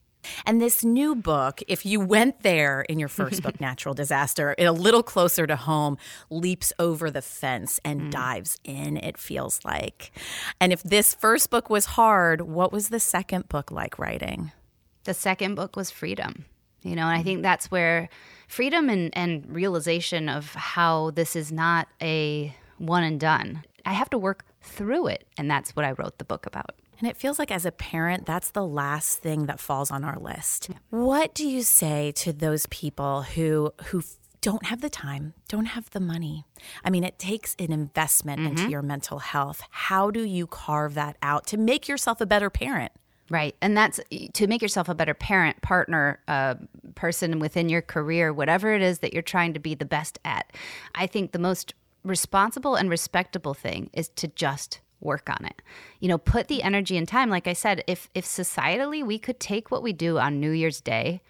And 0.45 0.61
this 0.61 0.83
new 0.83 1.15
book, 1.15 1.61
if 1.67 1.85
you 1.85 1.99
went 1.99 2.41
there 2.41 2.81
in 2.81 2.99
your 2.99 3.09
first 3.09 3.43
book, 3.43 3.59
Natural 3.61 3.93
Disaster, 3.93 4.55
a 4.57 4.71
little 4.71 5.03
closer 5.03 5.45
to 5.47 5.55
home, 5.55 5.97
leaps 6.29 6.73
over 6.79 7.11
the 7.11 7.21
fence 7.21 7.79
and 7.85 8.01
mm. 8.01 8.11
dives 8.11 8.59
in, 8.63 8.97
it 8.97 9.17
feels 9.17 9.59
like. 9.63 10.11
And 10.59 10.73
if 10.73 10.83
this 10.83 11.13
first 11.13 11.49
book 11.49 11.69
was 11.69 11.85
hard, 11.85 12.41
what 12.41 12.71
was 12.71 12.89
the 12.89 12.99
second 12.99 13.49
book 13.49 13.71
like 13.71 13.99
writing? 13.99 14.51
The 15.03 15.13
second 15.13 15.55
book 15.55 15.75
was 15.75 15.91
freedom. 15.91 16.45
You 16.81 16.95
know, 16.95 17.07
and 17.07 17.17
I 17.17 17.23
think 17.23 17.41
that's 17.41 17.71
where 17.71 18.09
freedom 18.47 18.89
and, 18.89 19.09
and 19.17 19.43
realization 19.49 20.29
of 20.29 20.53
how 20.53 21.11
this 21.11 21.35
is 21.35 21.51
not 21.51 21.87
a 21.99 22.55
one 22.77 23.03
and 23.03 23.19
done. 23.19 23.63
I 23.85 23.93
have 23.93 24.09
to 24.11 24.19
work 24.19 24.45
through 24.61 25.07
it. 25.07 25.27
And 25.37 25.49
that's 25.49 25.75
what 25.75 25.83
I 25.83 25.93
wrote 25.93 26.19
the 26.19 26.25
book 26.25 26.45
about. 26.45 26.75
And 26.99 27.07
it 27.07 27.17
feels 27.17 27.39
like 27.39 27.51
as 27.51 27.65
a 27.65 27.71
parent, 27.71 28.25
that's 28.25 28.51
the 28.51 28.65
last 28.65 29.19
thing 29.19 29.47
that 29.47 29.59
falls 29.59 29.91
on 29.91 30.03
our 30.03 30.17
list. 30.17 30.69
What 30.89 31.33
do 31.33 31.47
you 31.47 31.63
say 31.63 32.11
to 32.17 32.33
those 32.33 32.65
people 32.67 33.23
who 33.23 33.73
who 33.85 34.03
don't 34.41 34.65
have 34.67 34.81
the 34.81 34.89
time, 34.89 35.33
don't 35.47 35.65
have 35.65 35.89
the 35.89 35.99
money? 35.99 36.45
I 36.83 36.91
mean, 36.91 37.03
it 37.03 37.17
takes 37.17 37.55
an 37.57 37.71
investment 37.71 38.41
mm-hmm. 38.41 38.49
into 38.49 38.69
your 38.69 38.83
mental 38.83 39.19
health. 39.19 39.63
How 39.71 40.11
do 40.11 40.23
you 40.23 40.45
carve 40.45 40.93
that 40.93 41.17
out 41.21 41.47
to 41.47 41.57
make 41.57 41.87
yourself 41.87 42.21
a 42.21 42.25
better 42.27 42.49
parent? 42.49 42.91
Right. 43.29 43.55
And 43.59 43.75
that's 43.75 43.99
to 44.33 44.45
make 44.45 44.61
yourself 44.61 44.87
a 44.87 44.93
better 44.93 45.15
parent, 45.15 45.61
partner, 45.63 46.19
uh, 46.27 46.55
person 46.93 47.39
within 47.39 47.69
your 47.69 47.81
career, 47.81 48.31
whatever 48.31 48.71
it 48.73 48.83
is 48.83 48.99
that 48.99 49.13
you're 49.13 49.23
trying 49.23 49.53
to 49.55 49.59
be 49.59 49.73
the 49.73 49.85
best 49.85 50.19
at. 50.23 50.53
I 50.93 51.07
think 51.07 51.31
the 51.31 51.39
most 51.39 51.73
responsible 52.03 52.75
and 52.75 52.87
respectable 52.87 53.55
thing 53.55 53.89
is 53.93 54.09
to 54.09 54.27
just 54.27 54.79
work 54.99 55.29
on 55.29 55.45
it. 55.45 55.61
You 55.99 56.07
know, 56.07 56.17
put 56.17 56.47
the 56.47 56.63
energy 56.63 56.97
and 56.97 57.07
time. 57.07 57.29
Like 57.29 57.47
I 57.47 57.53
said, 57.53 57.83
if 57.87 58.09
if 58.13 58.25
societally 58.25 59.05
we 59.05 59.19
could 59.19 59.39
take 59.39 59.71
what 59.71 59.83
we 59.83 59.93
do 59.93 60.17
on 60.17 60.39
New 60.39 60.51
Year's 60.51 60.81
Day 60.81 61.21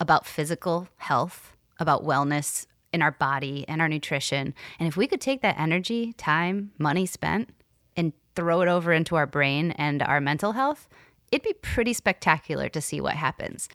about 0.00 0.26
physical 0.26 0.88
health, 0.96 1.56
about 1.78 2.04
wellness 2.04 2.66
in 2.92 3.02
our 3.02 3.12
body 3.12 3.64
and 3.68 3.80
our 3.80 3.88
nutrition, 3.88 4.54
and 4.78 4.88
if 4.88 4.96
we 4.96 5.06
could 5.06 5.20
take 5.20 5.42
that 5.42 5.58
energy, 5.58 6.12
time, 6.14 6.72
money 6.78 7.06
spent 7.06 7.50
and 7.96 8.12
throw 8.34 8.60
it 8.60 8.68
over 8.68 8.92
into 8.92 9.16
our 9.16 9.26
brain 9.26 9.72
and 9.72 10.02
our 10.02 10.20
mental 10.20 10.52
health, 10.52 10.88
it'd 11.30 11.42
be 11.42 11.54
pretty 11.54 11.92
spectacular 11.92 12.68
to 12.68 12.80
see 12.80 13.00
what 13.00 13.14
happens. 13.14 13.68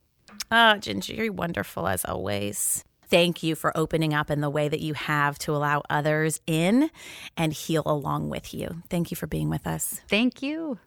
Oh, 0.52 0.78
Ginger, 0.78 1.14
you're 1.14 1.34
wonderful 1.34 1.88
as 1.88 2.06
always. 2.06 2.84
Thank 3.10 3.44
you 3.44 3.56
for 3.56 3.76
opening 3.78 4.14
up 4.14 4.30
in 4.30 4.42
the 4.42 4.50
way 4.50 4.68
that 4.68 4.82
you 4.82 4.94
have 4.94 5.40
to 5.40 5.56
allow 5.56 5.84
others 5.90 6.42
in 6.46 6.90
and 7.36 7.54
heal 7.54 7.84
along 7.86 8.30
with 8.30 8.54
you. 8.54 8.84
Thank 8.90 9.12
you 9.12 9.18
for 9.18 9.28
being 9.28 9.50
with 9.50 9.66
us. 9.66 10.02
Thank 10.10 10.42
you. 10.42 10.78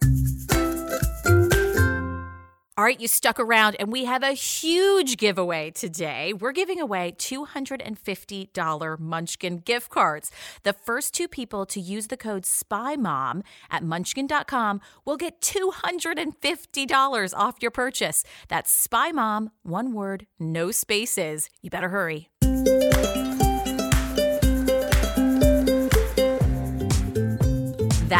All 2.81 2.85
right, 2.85 2.99
you 2.99 3.07
stuck 3.07 3.39
around, 3.39 3.75
and 3.79 3.91
we 3.91 4.05
have 4.05 4.23
a 4.23 4.31
huge 4.31 5.17
giveaway 5.17 5.69
today. 5.69 6.33
We're 6.33 6.51
giving 6.51 6.81
away 6.81 7.13
$250 7.15 8.99
Munchkin 8.99 9.57
gift 9.57 9.91
cards. 9.91 10.31
The 10.63 10.73
first 10.73 11.13
two 11.13 11.27
people 11.27 11.67
to 11.67 11.79
use 11.79 12.07
the 12.07 12.17
code 12.17 12.41
SPYMOM 12.41 13.43
at 13.69 13.83
munchkin.com 13.83 14.81
will 15.05 15.17
get 15.17 15.41
$250 15.41 17.33
off 17.37 17.55
your 17.61 17.69
purchase. 17.69 18.23
That's 18.47 18.87
SPYMOM, 18.87 19.51
one 19.61 19.93
word, 19.93 20.25
no 20.39 20.71
spaces. 20.71 21.51
You 21.61 21.69
better 21.69 21.89
hurry. 21.89 22.29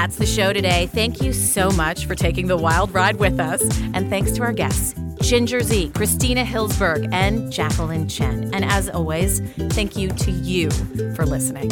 That's 0.02 0.16
the 0.16 0.26
show 0.26 0.52
today. 0.52 0.88
Thank 0.88 1.22
you 1.22 1.32
so 1.32 1.70
much 1.70 2.08
for 2.08 2.16
taking 2.16 2.48
the 2.48 2.58
wild 2.58 2.92
ride 2.92 3.18
with 3.18 3.40
us. 3.40 3.62
And 3.94 4.10
thanks 4.10 4.32
to 4.32 4.42
our 4.42 4.52
guests, 4.52 4.96
Ginger 5.22 5.62
Zee, 5.62 5.92
Christina 5.92 6.44
Hillsberg, 6.44 7.08
and 7.14 7.52
Jacqueline 7.52 8.08
Chen. 8.08 8.50
And 8.52 8.66
as 8.66 8.90
always, 8.90 9.42
thank 9.76 9.96
you 9.96 10.10
to 10.10 10.32
you 10.32 10.72
for 11.14 11.24
listening. 11.24 11.72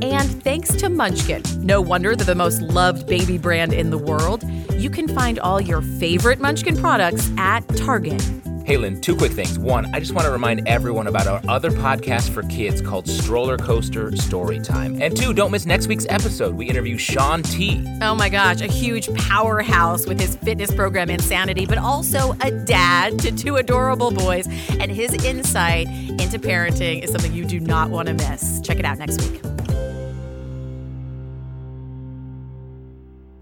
And 0.00 0.42
thanks 0.44 0.76
to 0.76 0.88
Munchkin. 0.88 1.42
No 1.56 1.80
wonder 1.80 2.14
they're 2.14 2.24
the 2.24 2.36
most 2.36 2.62
loved 2.62 3.08
baby 3.08 3.36
brand 3.36 3.72
in 3.72 3.90
the 3.90 3.98
world. 3.98 4.44
You 4.74 4.88
can 4.88 5.08
find 5.08 5.40
all 5.40 5.60
your 5.60 5.82
favorite 5.82 6.38
Munchkin 6.38 6.76
products 6.76 7.32
at 7.36 7.62
Target. 7.76 8.22
Hey, 8.70 8.76
Lynn, 8.76 9.00
two 9.00 9.16
quick 9.16 9.32
things. 9.32 9.58
One, 9.58 9.92
I 9.92 9.98
just 9.98 10.12
want 10.12 10.26
to 10.26 10.30
remind 10.30 10.68
everyone 10.68 11.08
about 11.08 11.26
our 11.26 11.42
other 11.48 11.72
podcast 11.72 12.30
for 12.30 12.44
kids 12.44 12.80
called 12.80 13.08
Stroller 13.08 13.58
Coaster 13.58 14.12
Storytime. 14.12 15.02
And 15.02 15.16
two, 15.16 15.34
don't 15.34 15.50
miss 15.50 15.66
next 15.66 15.88
week's 15.88 16.06
episode. 16.08 16.54
We 16.54 16.66
interview 16.66 16.96
Shaun 16.96 17.42
T. 17.42 17.84
Oh 18.00 18.14
my 18.14 18.28
gosh, 18.28 18.60
a 18.60 18.68
huge 18.68 19.12
powerhouse 19.14 20.06
with 20.06 20.20
his 20.20 20.36
fitness 20.36 20.72
program 20.72 21.10
Insanity, 21.10 21.66
but 21.66 21.78
also 21.78 22.36
a 22.42 22.52
dad 22.52 23.18
to 23.18 23.32
two 23.32 23.56
adorable 23.56 24.12
boys. 24.12 24.46
And 24.78 24.92
his 24.92 25.14
insight 25.24 25.88
into 25.88 26.38
parenting 26.38 27.02
is 27.02 27.10
something 27.10 27.34
you 27.34 27.46
do 27.46 27.58
not 27.58 27.90
want 27.90 28.06
to 28.06 28.14
miss. 28.14 28.60
Check 28.60 28.78
it 28.78 28.84
out 28.84 28.98
next 28.98 29.20
week. 29.20 29.42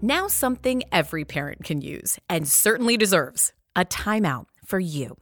Now, 0.01 0.27
something 0.27 0.81
every 0.91 1.23
parent 1.23 1.65
can 1.65 1.81
use 1.81 2.17
and 2.27 2.47
certainly 2.47 2.97
deserves 2.97 3.53
a 3.75 3.85
timeout 3.85 4.47
for 4.69 4.79
you. 4.79 5.17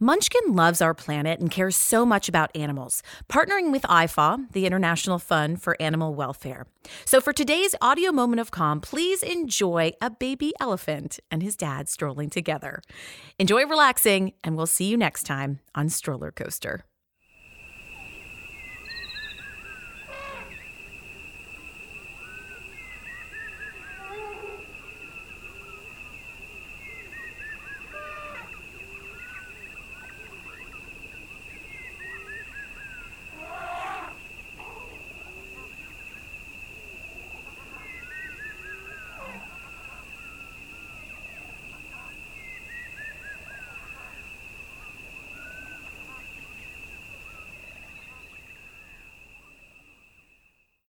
Munchkin 0.00 0.54
loves 0.54 0.80
our 0.80 0.94
planet 0.94 1.40
and 1.40 1.50
cares 1.50 1.76
so 1.76 2.06
much 2.06 2.28
about 2.28 2.54
animals, 2.56 3.02
partnering 3.28 3.72
with 3.72 3.82
IFAW, 3.82 4.50
the 4.52 4.64
International 4.64 5.18
Fund 5.18 5.60
for 5.60 5.76
Animal 5.80 6.14
Welfare. 6.14 6.66
So, 7.04 7.20
for 7.20 7.32
today's 7.32 7.74
audio 7.82 8.12
moment 8.12 8.40
of 8.40 8.50
calm, 8.50 8.80
please 8.80 9.22
enjoy 9.22 9.92
a 10.00 10.08
baby 10.08 10.52
elephant 10.60 11.18
and 11.30 11.42
his 11.42 11.56
dad 11.56 11.88
strolling 11.88 12.30
together. 12.30 12.80
Enjoy 13.38 13.66
relaxing, 13.66 14.32
and 14.42 14.56
we'll 14.56 14.66
see 14.66 14.86
you 14.86 14.96
next 14.96 15.24
time 15.24 15.60
on 15.74 15.88
Stroller 15.88 16.30
Coaster. 16.30 16.84